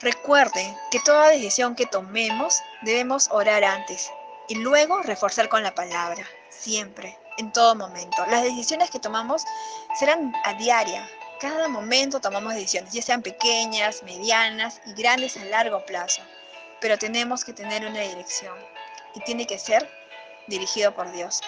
Recuerde 0.00 0.74
que 0.90 1.00
toda 1.00 1.28
decisión 1.28 1.74
que 1.74 1.84
tomemos 1.84 2.62
debemos 2.80 3.28
orar 3.30 3.62
antes 3.62 4.10
y 4.48 4.54
luego 4.54 5.02
reforzar 5.02 5.50
con 5.50 5.62
la 5.62 5.74
palabra, 5.74 6.26
siempre 6.48 7.18
en 7.36 7.52
todo 7.52 7.74
momento. 7.74 8.24
Las 8.30 8.42
decisiones 8.42 8.90
que 8.90 9.00
tomamos 9.00 9.44
serán 9.98 10.32
a 10.44 10.54
diaria. 10.54 11.06
Cada 11.40 11.68
momento 11.68 12.20
tomamos 12.20 12.54
decisiones, 12.54 12.94
ya 12.94 13.02
sean 13.02 13.20
pequeñas, 13.20 14.02
medianas 14.02 14.80
y 14.86 14.94
grandes 14.94 15.36
a 15.36 15.44
largo 15.44 15.84
plazo. 15.84 16.22
Pero 16.80 16.96
tenemos 16.96 17.44
que 17.44 17.52
tener 17.52 17.84
una 17.84 18.00
dirección 18.00 18.56
y 19.14 19.20
tiene 19.20 19.46
que 19.46 19.58
ser 19.58 19.86
dirigido 20.46 20.94
por 20.94 21.12
Dios. 21.12 21.42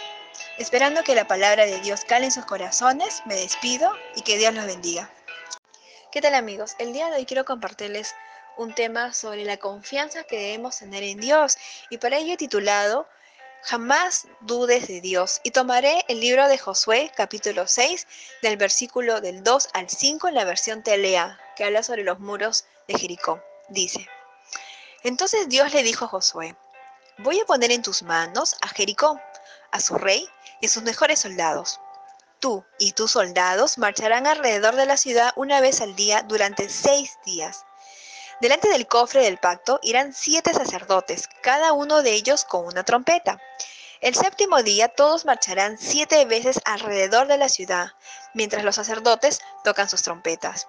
Esperando 0.59 1.03
que 1.03 1.15
la 1.15 1.27
palabra 1.27 1.65
de 1.65 1.81
Dios 1.81 2.05
cale 2.05 2.27
en 2.27 2.33
sus 2.33 2.45
corazones, 2.45 3.23
me 3.25 3.37
despido 3.37 3.91
y 4.17 4.21
que 4.21 4.37
Dios 4.37 4.53
los 4.53 4.67
bendiga. 4.67 5.11
¿Qué 6.13 6.21
tal 6.21 6.35
amigos? 6.35 6.75
El 6.81 6.93
día 6.93 7.09
de 7.09 7.19
hoy 7.19 7.25
quiero 7.25 7.45
compartirles 7.45 8.17
un 8.57 8.75
tema 8.75 9.13
sobre 9.13 9.45
la 9.45 9.59
confianza 9.59 10.25
que 10.25 10.39
debemos 10.39 10.79
tener 10.79 11.05
en 11.05 11.21
Dios 11.21 11.57
y 11.89 11.99
para 11.99 12.19
ello 12.19 12.35
he 12.35 12.37
titulado 12.37 13.07
Jamás 13.63 14.27
dudes 14.41 14.89
de 14.89 15.01
Dios. 15.01 15.41
Y 15.45 15.53
tomaré 15.53 16.05
el 16.09 16.19
libro 16.19 16.49
de 16.49 16.59
Josué, 16.59 17.13
capítulo 17.15 17.69
6, 17.69 18.09
del 18.43 18.57
versículo 18.57 19.21
del 19.21 19.45
2 19.45 19.69
al 19.73 19.89
5 19.89 20.27
en 20.27 20.35
la 20.35 20.45
versión 20.45 20.83
Telea, 20.83 21.39
que 21.55 21.63
habla 21.63 21.85
sobre 21.85 22.03
los 22.03 22.19
muros 22.19 22.65
de 22.89 22.99
Jericó. 22.99 23.41
Dice, 23.69 24.09
entonces 25.05 25.49
Dios 25.49 25.73
le 25.73 25.85
dijo 25.85 26.07
a 26.07 26.09
Josué, 26.09 26.57
voy 27.19 27.39
a 27.39 27.45
poner 27.45 27.71
en 27.71 27.83
tus 27.83 28.03
manos 28.03 28.57
a 28.63 28.69
Jericó, 28.69 29.21
a 29.71 29.79
su 29.79 29.97
rey 29.97 30.29
y 30.61 30.67
a 30.67 30.71
sus 30.71 30.83
mejores 30.83 31.21
soldados. 31.21 31.79
Tú 32.41 32.65
y 32.79 32.93
tus 32.93 33.11
soldados 33.11 33.77
marcharán 33.77 34.27
alrededor 34.27 34.75
de 34.75 34.87
la 34.87 34.97
ciudad 34.97 35.33
una 35.37 35.61
vez 35.61 35.83
al 35.83 35.95
día 35.95 36.23
durante 36.27 36.71
seis 36.71 37.19
días. 37.27 37.67
Delante 38.41 38.71
del 38.71 38.87
cofre 38.87 39.23
del 39.23 39.37
pacto 39.37 39.79
irán 39.83 40.15
siete 40.15 40.55
sacerdotes, 40.55 41.29
cada 41.43 41.75
uno 41.75 42.03
de 42.03 42.13
ellos 42.13 42.47
con 42.47 42.65
una 42.65 42.83
trompeta. 42.83 43.39
El 44.01 44.15
séptimo 44.15 44.63
día 44.63 44.89
todos 44.89 45.27
marcharán 45.27 45.77
siete 45.77 46.25
veces 46.25 46.59
alrededor 46.65 47.27
de 47.27 47.37
la 47.37 47.51
ciudad, 47.51 47.89
mientras 48.33 48.65
los 48.65 48.77
sacerdotes 48.77 49.43
tocan 49.63 49.91
sus 49.91 50.01
trompetas. 50.01 50.67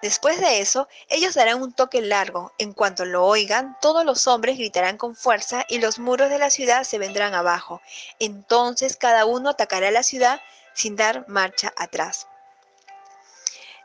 Después 0.00 0.40
de 0.40 0.62
eso, 0.62 0.88
ellos 1.10 1.34
darán 1.34 1.60
un 1.60 1.74
toque 1.74 2.00
largo. 2.00 2.54
En 2.56 2.72
cuanto 2.72 3.04
lo 3.04 3.26
oigan, 3.26 3.76
todos 3.82 4.06
los 4.06 4.26
hombres 4.26 4.56
gritarán 4.56 4.96
con 4.96 5.14
fuerza 5.14 5.66
y 5.68 5.80
los 5.80 5.98
muros 5.98 6.30
de 6.30 6.38
la 6.38 6.48
ciudad 6.48 6.84
se 6.84 6.96
vendrán 6.96 7.34
abajo. 7.34 7.82
Entonces 8.18 8.96
cada 8.96 9.26
uno 9.26 9.50
atacará 9.50 9.90
la 9.90 10.02
ciudad 10.02 10.40
sin 10.80 10.96
dar 10.96 11.28
marcha 11.28 11.72
atrás. 11.76 12.26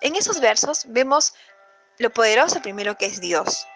En 0.02 0.16
esos 0.16 0.40
versos 0.40 0.86
vemos 0.88 1.34
lo 1.98 2.10
poderoso 2.12 2.62
primero 2.62 2.98
que 2.98 3.06
es 3.06 3.20
Dios. 3.20 3.68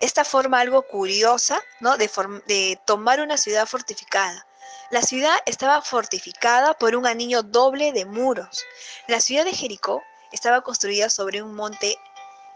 Esta 0.00 0.24
forma 0.24 0.60
algo 0.60 0.82
curiosa, 0.82 1.60
¿no? 1.80 1.96
De, 1.96 2.10
de 2.46 2.80
tomar 2.86 3.20
una 3.20 3.36
ciudad 3.36 3.66
fortificada. 3.66 4.46
La 4.90 5.02
ciudad 5.02 5.36
estaba 5.44 5.82
fortificada 5.82 6.74
por 6.74 6.94
un 6.94 7.06
anillo 7.06 7.42
doble 7.42 7.92
de 7.92 8.04
muros. 8.04 8.64
La 9.06 9.20
ciudad 9.20 9.44
de 9.44 9.52
Jericó 9.52 10.02
estaba 10.32 10.62
construida 10.62 11.10
sobre 11.10 11.42
un 11.42 11.54
monte 11.54 11.96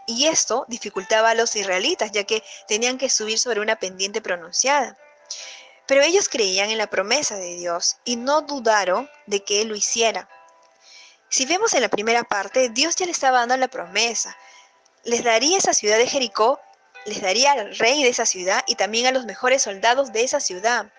y 0.07 0.27
esto 0.27 0.65
dificultaba 0.67 1.31
a 1.31 1.35
los 1.35 1.55
israelitas, 1.55 2.11
ya 2.11 2.23
que 2.23 2.43
tenían 2.67 2.97
que 2.97 3.09
subir 3.09 3.39
sobre 3.39 3.61
una 3.61 3.75
pendiente 3.75 4.21
pronunciada. 4.21 4.97
Pero 5.93 6.05
ellos 6.05 6.27
creían 6.27 6.71
en 6.71 6.79
la 6.79 6.87
promesa 6.87 7.35
de 7.35 7.53
Dios 7.53 7.97
y 8.03 8.15
no 8.15 8.41
dudaron 8.41 9.07
de 9.27 9.43
que 9.43 9.61
Él 9.61 9.67
lo 9.67 9.75
hiciera. 9.75 10.27
Si 11.29 11.45
vemos 11.45 11.75
en 11.75 11.81
la 11.81 11.87
primera 11.87 12.23
parte, 12.23 12.69
Dios 12.69 12.95
ya 12.95 13.05
le 13.05 13.11
estaba 13.11 13.41
dando 13.41 13.57
la 13.57 13.67
promesa, 13.67 14.35
les 15.03 15.23
daría 15.23 15.55
esa 15.55 15.75
ciudad 15.75 15.99
de 15.99 16.07
Jericó, 16.07 16.59
les 17.05 17.21
daría 17.21 17.51
al 17.51 17.77
rey 17.77 18.01
de 18.01 18.09
esa 18.09 18.25
ciudad 18.25 18.63
y 18.65 18.73
también 18.73 19.05
a 19.05 19.11
los 19.11 19.27
mejores 19.27 19.61
soldados 19.61 20.11
de 20.11 20.23
esa 20.23 20.39
ciudad. 20.39 20.91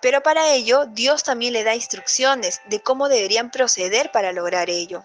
Pero 0.00 0.22
para 0.22 0.52
ello, 0.52 0.86
Dios 0.86 1.24
también 1.24 1.52
le 1.52 1.64
da 1.64 1.74
instrucciones 1.74 2.60
de 2.66 2.80
cómo 2.80 3.08
deberían 3.08 3.50
proceder 3.50 4.12
para 4.12 4.30
lograr 4.30 4.70
ello. 4.70 5.04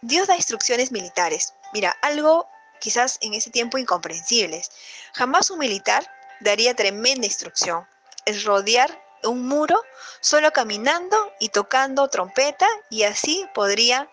Dios 0.00 0.28
da 0.28 0.36
instrucciones 0.36 0.92
militares. 0.92 1.54
Mira, 1.72 1.90
algo 2.02 2.48
quizás 2.78 3.18
en 3.20 3.34
ese 3.34 3.50
tiempo 3.50 3.78
incomprensibles. 3.78 4.70
Jamás 5.14 5.50
un 5.50 5.58
militar 5.58 6.08
daría 6.38 6.74
tremenda 6.74 7.26
instrucción. 7.26 7.84
Es 8.28 8.44
rodear 8.44 8.90
un 9.24 9.48
muro 9.48 9.82
solo 10.20 10.52
caminando 10.52 11.32
y 11.40 11.48
tocando 11.48 12.08
trompeta 12.08 12.68
y 12.90 13.04
así 13.04 13.46
podría 13.54 14.10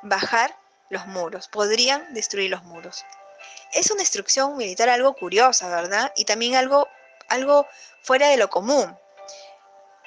bajar 0.00 0.56
los 0.88 1.06
muros, 1.06 1.46
podrían 1.48 2.14
destruir 2.14 2.50
los 2.50 2.62
muros. 2.64 3.04
Es 3.74 3.90
una 3.90 4.00
instrucción 4.00 4.56
militar 4.56 4.88
algo 4.88 5.12
curiosa, 5.12 5.68
¿verdad? 5.68 6.14
Y 6.16 6.24
también 6.24 6.54
algo, 6.54 6.88
algo 7.28 7.66
fuera 8.00 8.28
de 8.28 8.38
lo 8.38 8.48
común. 8.48 8.96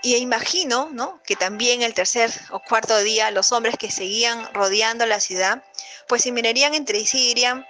Y 0.01 0.15
imagino, 0.15 0.89
¿no? 0.91 1.21
Que 1.23 1.35
también 1.35 1.83
el 1.83 1.93
tercer 1.93 2.31
o 2.49 2.59
cuarto 2.61 2.97
día 2.97 3.29
los 3.29 3.51
hombres 3.51 3.75
que 3.77 3.91
seguían 3.91 4.51
rodeando 4.55 5.05
la 5.05 5.19
ciudad, 5.19 5.63
pues 6.07 6.23
se 6.23 6.31
mirarían 6.31 6.73
entre 6.73 7.05
sí 7.05 7.25
y 7.25 7.27
dirían, 7.27 7.67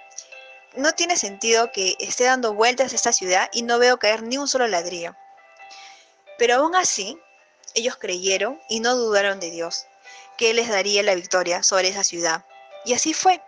no 0.74 0.92
tiene 0.92 1.18
sentido 1.18 1.70
que 1.70 1.96
esté 1.98 2.24
dando 2.24 2.54
vueltas 2.54 2.94
esta 2.94 3.12
ciudad 3.12 3.50
y 3.52 3.60
no 3.60 3.78
veo 3.78 3.98
caer 3.98 4.22
ni 4.22 4.38
un 4.38 4.48
solo 4.48 4.66
ladrillo. 4.66 5.14
Pero 6.40 6.54
aún 6.54 6.74
así, 6.74 7.20
ellos 7.74 7.98
creyeron 7.98 8.58
y 8.70 8.80
no 8.80 8.96
dudaron 8.96 9.40
de 9.40 9.50
Dios, 9.50 9.84
que 10.38 10.48
Él 10.48 10.56
les 10.56 10.70
daría 10.70 11.02
la 11.02 11.14
victoria 11.14 11.62
sobre 11.62 11.88
esa 11.88 12.02
ciudad. 12.02 12.46
Y 12.86 12.94
así 12.94 13.12
fue. 13.12 13.42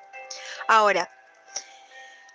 Ahora, 0.68 1.10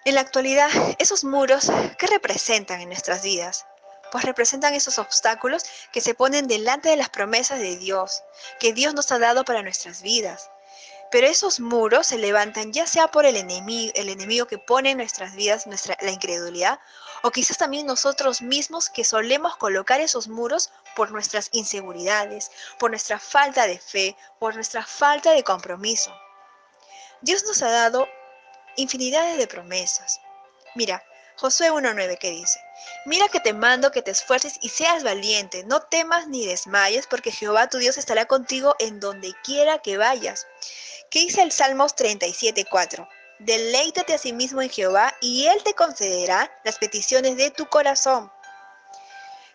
en 0.03 0.15
la 0.15 0.21
actualidad, 0.21 0.67
esos 0.97 1.23
muros, 1.23 1.71
¿qué 1.99 2.07
representan 2.07 2.81
en 2.81 2.89
nuestras 2.89 3.21
vidas? 3.21 3.67
Pues 4.11 4.23
representan 4.23 4.73
esos 4.73 4.97
obstáculos 4.97 5.63
que 5.93 6.01
se 6.01 6.15
ponen 6.15 6.47
delante 6.47 6.89
de 6.89 6.97
las 6.97 7.09
promesas 7.09 7.59
de 7.59 7.77
Dios, 7.77 8.23
que 8.59 8.73
Dios 8.73 8.95
nos 8.95 9.11
ha 9.11 9.19
dado 9.19 9.45
para 9.45 9.61
nuestras 9.61 10.01
vidas. 10.01 10.49
Pero 11.11 11.27
esos 11.27 11.59
muros 11.59 12.07
se 12.07 12.17
levantan 12.17 12.73
ya 12.73 12.85
sea 12.85 13.07
por 13.07 13.25
el 13.25 13.37
enemigo, 13.37 13.93
el 13.95 14.09
enemigo 14.09 14.45
que 14.45 14.57
pone 14.57 14.91
en 14.91 14.97
nuestras 14.97 15.35
vidas 15.35 15.65
nuestra, 15.65 15.97
la 16.01 16.11
incredulidad, 16.11 16.79
o 17.23 17.31
quizás 17.31 17.57
también 17.57 17.85
nosotros 17.85 18.41
mismos 18.41 18.89
que 18.89 19.03
solemos 19.03 19.55
colocar 19.57 20.01
esos 20.01 20.27
muros 20.27 20.71
por 20.95 21.11
nuestras 21.11 21.49
inseguridades, 21.53 22.51
por 22.77 22.91
nuestra 22.91 23.19
falta 23.19 23.67
de 23.67 23.79
fe, 23.79 24.15
por 24.39 24.55
nuestra 24.55 24.85
falta 24.85 25.31
de 25.31 25.43
compromiso. 25.43 26.13
Dios 27.21 27.43
nos 27.45 27.61
ha 27.63 27.71
dado 27.71 28.07
infinidades 28.75 29.37
de 29.37 29.47
promesas. 29.47 30.19
Mira, 30.75 31.03
Josué 31.37 31.71
1.9 31.71 32.17
que 32.17 32.31
dice, 32.31 32.59
Mira 33.05 33.27
que 33.29 33.39
te 33.39 33.53
mando 33.53 33.91
que 33.91 34.01
te 34.01 34.11
esfuerces 34.11 34.57
y 34.61 34.69
seas 34.69 35.03
valiente, 35.03 35.63
no 35.65 35.81
temas 35.81 36.27
ni 36.27 36.45
desmayes, 36.45 37.07
porque 37.07 37.31
Jehová 37.31 37.69
tu 37.69 37.77
Dios 37.77 37.97
estará 37.97 38.25
contigo 38.25 38.75
en 38.79 38.99
donde 38.99 39.33
quiera 39.43 39.79
que 39.79 39.97
vayas. 39.97 40.47
¿Qué 41.09 41.19
dice 41.19 41.41
el 41.41 41.51
Salmos 41.51 41.95
37.4? 41.95 43.07
Deleítate 43.39 44.15
a 44.15 44.17
sí 44.17 44.33
mismo 44.33 44.61
en 44.61 44.69
Jehová 44.69 45.13
y 45.21 45.45
Él 45.45 45.61
te 45.63 45.73
concederá 45.73 46.51
las 46.65 46.77
peticiones 46.77 47.37
de 47.37 47.51
tu 47.51 47.67
corazón. 47.67 48.31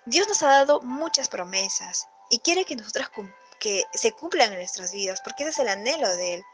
Dios 0.06 0.28
nos 0.28 0.42
ha 0.42 0.48
dado 0.48 0.80
muchas 0.82 1.28
promesas 1.28 2.06
y 2.30 2.38
quiere 2.38 2.64
que 2.64 2.76
nosotras 2.76 3.10
que 3.58 3.84
se 3.92 4.12
cumplan 4.12 4.52
en 4.52 4.58
nuestras 4.58 4.92
vidas, 4.92 5.20
porque 5.22 5.44
ese 5.44 5.50
es 5.50 5.58
el 5.58 5.68
anhelo 5.68 6.08
de 6.16 6.34
Él 6.34 6.44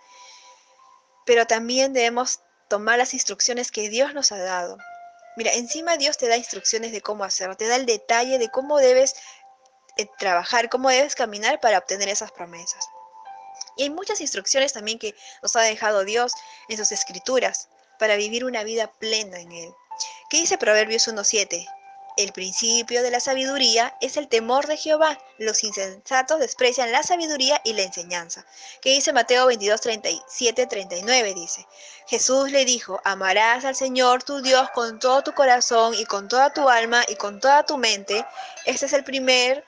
pero 1.29 1.47
también 1.47 1.93
debemos 1.93 2.41
tomar 2.69 2.97
las 2.97 3.13
instrucciones 3.13 3.71
que 3.71 3.91
Dios 3.91 4.15
nos 4.15 4.33
ha 4.33 4.39
dado. 4.39 4.79
Mira, 5.39 5.53
encima 5.53 5.97
Dios 5.97 6.19
te 6.19 6.27
da 6.27 6.37
instrucciones 6.37 6.91
de 6.91 7.01
cómo 7.01 7.23
hacerlo, 7.23 7.57
te 7.57 7.69
da 7.69 7.77
el 7.77 7.87
detalle 7.87 8.39
de 8.39 8.49
cómo 8.49 8.79
debes 8.79 9.15
eh, 9.97 10.09
trabajar, 10.19 10.69
cómo 10.69 10.91
debes 10.91 11.15
caminar 11.15 11.61
para 11.61 11.79
obtener 11.79 12.09
esas 12.09 12.33
promesas. 12.33 12.85
Y 13.77 13.85
hay 13.85 13.91
muchas 13.91 14.21
instrucciones 14.21 14.73
también 14.73 14.99
que 14.99 15.15
nos 15.41 15.55
ha 15.55 15.61
dejado 15.61 16.05
Dios 16.05 16.33
en 16.69 16.77
sus 16.77 16.91
escrituras 16.91 17.69
para 18.01 18.17
vivir 18.17 18.45
una 18.45 18.65
vida 18.65 18.91
plena 18.99 19.39
en 19.39 19.53
Él. 19.53 19.73
¿Qué 20.29 20.39
dice 20.39 20.59
Proverbios 20.59 21.07
1.7? 21.07 21.65
El 22.19 22.33
principio 22.33 23.05
de 23.05 23.13
la 23.13 23.21
sabiduría 23.21 23.97
es 24.01 24.17
el 24.17 24.27
temor 24.27 24.67
de 24.67 24.77
Jehová. 24.77 25.17
Los 25.39 25.63
insensatos 25.63 26.41
desprecian 26.41 26.91
la 26.91 27.05
sabiduría 27.05 27.61
y 27.63 27.75
la 27.75 27.83
enseñanza. 27.83 28.45
¿Qué 28.83 28.91
dice 28.91 29.13
Mateo 29.13 29.47
22, 29.47 29.81
37, 29.81 30.67
39? 30.67 31.35
Dice, 31.35 31.65
Jesús 32.09 32.51
le 32.51 32.65
dijo, 32.65 33.01
amarás 33.05 33.65
al 33.65 33.77
Señor 33.77 34.25
tu 34.25 34.43
Dios 34.43 34.69
con 34.71 34.99
todo 34.99 35.23
tu 35.23 35.33
corazón 35.33 35.95
y 35.95 36.07
con 36.07 36.27
toda 36.27 36.53
tu 36.53 36.69
alma 36.69 37.05
y 37.07 37.15
con 37.15 37.39
toda 37.39 37.65
tu 37.65 37.79
mente. 37.79 38.27
Este 38.67 38.87
es 38.87 38.93
el 38.95 39.05
primer 39.05 39.65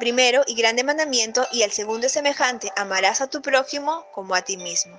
primero 0.00 0.42
y 0.48 0.56
grande 0.56 0.82
mandamiento 0.82 1.46
y 1.52 1.62
el 1.62 1.70
segundo 1.70 2.08
es 2.08 2.12
semejante, 2.12 2.72
amarás 2.74 3.20
a 3.20 3.30
tu 3.30 3.40
prójimo 3.40 4.04
como 4.10 4.34
a 4.34 4.42
ti 4.42 4.56
mismo. 4.56 4.98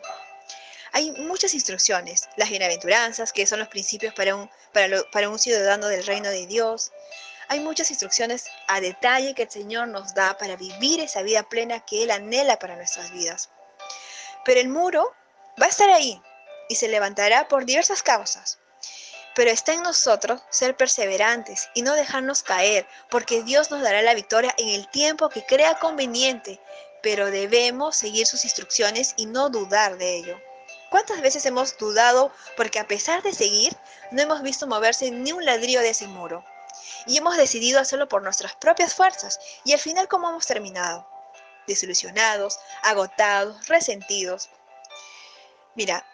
Hay 0.96 1.12
muchas 1.12 1.54
instrucciones, 1.54 2.30
las 2.38 2.50
bienaventuranzas, 2.50 3.34
que 3.34 3.46
son 3.46 3.60
los 3.60 3.68
principios 3.68 4.14
para 4.14 4.34
un, 4.34 5.40
ciudadano 5.40 5.90
del 5.90 6.06
reino 6.06 6.30
de 6.30 6.48
Dios. 6.48 6.94
Hay 7.50 7.60
muchas 7.60 7.90
instrucciones 7.90 8.46
a 8.70 8.80
detalle 8.80 9.34
que 9.34 9.44
el 9.44 9.52
Señor 9.52 9.90
nos 9.90 10.14
da 10.14 10.38
para 10.38 10.56
vivir 10.56 11.02
esa 11.02 11.22
vida 11.22 11.44
plena 11.44 11.82
que 11.82 12.04
Él 12.04 12.12
anhela 12.12 12.60
para 12.60 12.78
nuestras 12.78 13.12
vidas. 13.12 13.50
Pero 14.46 14.62
el 14.62 14.70
muro 14.70 15.14
va 15.62 15.66
a 15.66 15.70
estar 15.70 15.90
ahí 15.90 16.22
y 16.70 16.76
se 16.76 16.88
levantará 16.88 17.50
por 17.50 17.66
diversas 17.66 18.02
causas. 18.02 18.60
Pero 19.36 19.52
está 19.52 19.74
en 19.74 19.84
nosotros 19.84 20.44
ser 20.50 20.78
perseverantes 20.78 21.68
y 21.74 21.82
no 21.82 21.94
dejarnos 21.94 22.42
caer, 22.42 22.88
porque 23.10 23.44
Dios 23.44 23.70
nos 23.70 23.82
dará 23.82 24.02
la 24.02 24.14
victoria 24.14 24.56
en 24.58 24.70
el 24.70 24.90
tiempo 24.92 25.28
que 25.28 25.46
crea 25.46 25.78
conveniente, 25.78 26.62
pero 27.04 27.32
debemos 27.32 27.98
seguir 27.98 28.26
sus 28.26 28.46
instrucciones 28.46 29.14
y 29.18 29.26
no 29.26 29.50
dudar 29.50 29.98
de 29.98 30.16
ello. 30.16 30.40
¿Cuántas 30.96 31.20
veces 31.20 31.46
hemos 31.46 31.78
dudado 31.78 32.32
porque 32.56 32.80
a 32.80 32.88
pesar 32.88 33.22
de 33.22 33.34
seguir, 33.34 33.76
no 34.12 34.22
hemos 34.22 34.42
visto 34.42 34.66
moverse 34.66 35.12
ni 35.12 35.34
un 35.34 35.44
ladrillo 35.44 35.82
de 35.82 35.90
ese 35.90 36.08
muro? 36.08 36.46
Y 37.06 37.18
hemos 37.18 37.36
decidido 37.36 37.82
hacerlo 37.82 38.08
por 38.08 38.24
nuestras 38.24 38.56
propias 38.56 38.94
fuerzas. 38.94 39.38
Y 39.66 39.74
al 39.74 39.80
final, 39.80 40.08
¿cómo 40.08 40.30
hemos 40.30 40.48
terminado? 40.48 41.06
Desilusionados, 41.68 42.62
agotados, 42.82 43.68
resentidos. 43.68 44.50
Mira, 45.76 46.08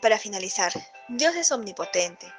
para 0.00 0.18
finalizar, 0.18 0.72
Dios 1.08 1.36
es 1.36 1.52
omnipotente. 1.52 2.32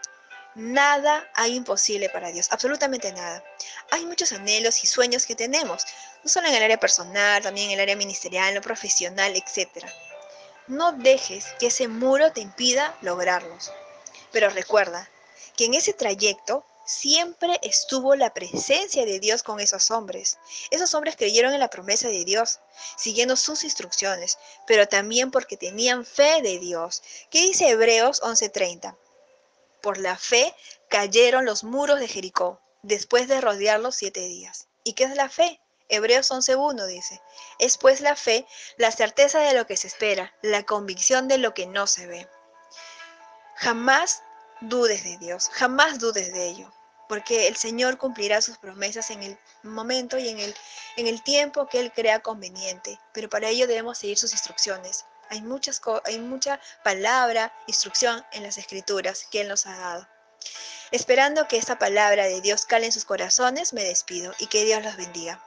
Nada 0.55 1.29
hay 1.35 1.55
imposible 1.55 2.09
para 2.09 2.31
Dios, 2.31 2.47
absolutamente 2.49 3.13
nada. 3.13 3.43
Hay 3.91 4.07
muchos 4.07 4.31
anhelos 4.31 4.83
y 4.83 4.87
sueños 4.87 5.27
que 5.27 5.35
tenemos, 5.35 5.85
no 6.23 6.29
solo 6.31 6.47
en 6.47 6.55
el 6.55 6.63
área 6.63 6.79
personal, 6.79 7.43
también 7.43 7.67
en 7.67 7.73
el 7.75 7.81
área 7.81 7.95
ministerial, 7.95 8.55
lo 8.55 8.61
profesional, 8.61 9.35
etc. 9.35 9.85
No 10.67 10.93
dejes 10.93 11.45
que 11.59 11.67
ese 11.67 11.87
muro 11.87 12.31
te 12.31 12.41
impida 12.41 12.97
lograrlos. 13.01 13.71
Pero 14.31 14.49
recuerda 14.49 15.09
que 15.55 15.65
en 15.65 15.73
ese 15.73 15.93
trayecto 15.93 16.65
siempre 16.85 17.59
estuvo 17.63 18.15
la 18.15 18.33
presencia 18.33 19.05
de 19.05 19.19
Dios 19.19 19.43
con 19.43 19.59
esos 19.59 19.91
hombres. 19.91 20.37
Esos 20.71 20.93
hombres 20.93 21.15
creyeron 21.15 21.53
en 21.53 21.59
la 21.59 21.69
promesa 21.69 22.07
de 22.07 22.23
Dios, 22.25 22.59
siguiendo 22.97 23.35
sus 23.35 23.63
instrucciones, 23.63 24.37
pero 24.65 24.87
también 24.87 25.31
porque 25.31 25.57
tenían 25.57 26.05
fe 26.05 26.41
de 26.41 26.59
Dios. 26.59 27.03
¿Qué 27.29 27.41
dice 27.41 27.69
Hebreos 27.69 28.21
11:30? 28.21 28.95
Por 29.81 29.97
la 29.97 30.17
fe 30.17 30.55
cayeron 30.89 31.45
los 31.45 31.63
muros 31.63 31.99
de 31.99 32.07
Jericó, 32.07 32.61
después 32.83 33.27
de 33.27 33.41
rodearlos 33.41 33.95
siete 33.95 34.21
días. 34.21 34.67
¿Y 34.83 34.93
qué 34.93 35.05
es 35.05 35.15
la 35.15 35.29
fe? 35.29 35.59
Hebreos 35.89 36.31
11.1 36.31 36.87
dice, 36.87 37.21
es 37.59 37.77
pues 37.77 38.01
la 38.01 38.15
fe, 38.15 38.47
la 38.77 38.91
certeza 38.91 39.39
de 39.39 39.53
lo 39.53 39.67
que 39.67 39.77
se 39.77 39.87
espera, 39.87 40.33
la 40.41 40.63
convicción 40.63 41.27
de 41.27 41.37
lo 41.37 41.53
que 41.53 41.65
no 41.65 41.87
se 41.87 42.07
ve. 42.07 42.27
Jamás 43.55 44.23
dudes 44.61 45.03
de 45.03 45.17
Dios, 45.17 45.49
jamás 45.51 45.99
dudes 45.99 46.33
de 46.33 46.47
ello, 46.47 46.73
porque 47.07 47.47
el 47.47 47.55
Señor 47.55 47.97
cumplirá 47.97 48.41
sus 48.41 48.57
promesas 48.57 49.11
en 49.11 49.23
el 49.23 49.37
momento 49.61 50.17
y 50.17 50.29
en 50.29 50.39
el, 50.39 50.55
en 50.97 51.07
el 51.07 51.21
tiempo 51.21 51.67
que 51.67 51.79
Él 51.79 51.91
crea 51.91 52.21
conveniente, 52.21 52.99
pero 53.13 53.29
para 53.29 53.49
ello 53.49 53.67
debemos 53.67 53.97
seguir 53.97 54.17
sus 54.17 54.31
instrucciones. 54.31 55.05
Hay, 55.29 55.41
muchas, 55.41 55.81
hay 56.05 56.19
mucha 56.19 56.59
palabra, 56.83 57.53
instrucción 57.67 58.25
en 58.31 58.43
las 58.43 58.57
escrituras 58.57 59.27
que 59.31 59.41
Él 59.41 59.47
nos 59.47 59.65
ha 59.65 59.77
dado. 59.77 60.07
Esperando 60.91 61.47
que 61.47 61.57
esta 61.57 61.79
palabra 61.79 62.25
de 62.25 62.41
Dios 62.41 62.65
cale 62.65 62.85
en 62.85 62.91
sus 62.91 63.05
corazones, 63.05 63.73
me 63.73 63.83
despido 63.83 64.33
y 64.37 64.47
que 64.47 64.63
Dios 64.63 64.83
los 64.83 64.95
bendiga. 64.95 65.43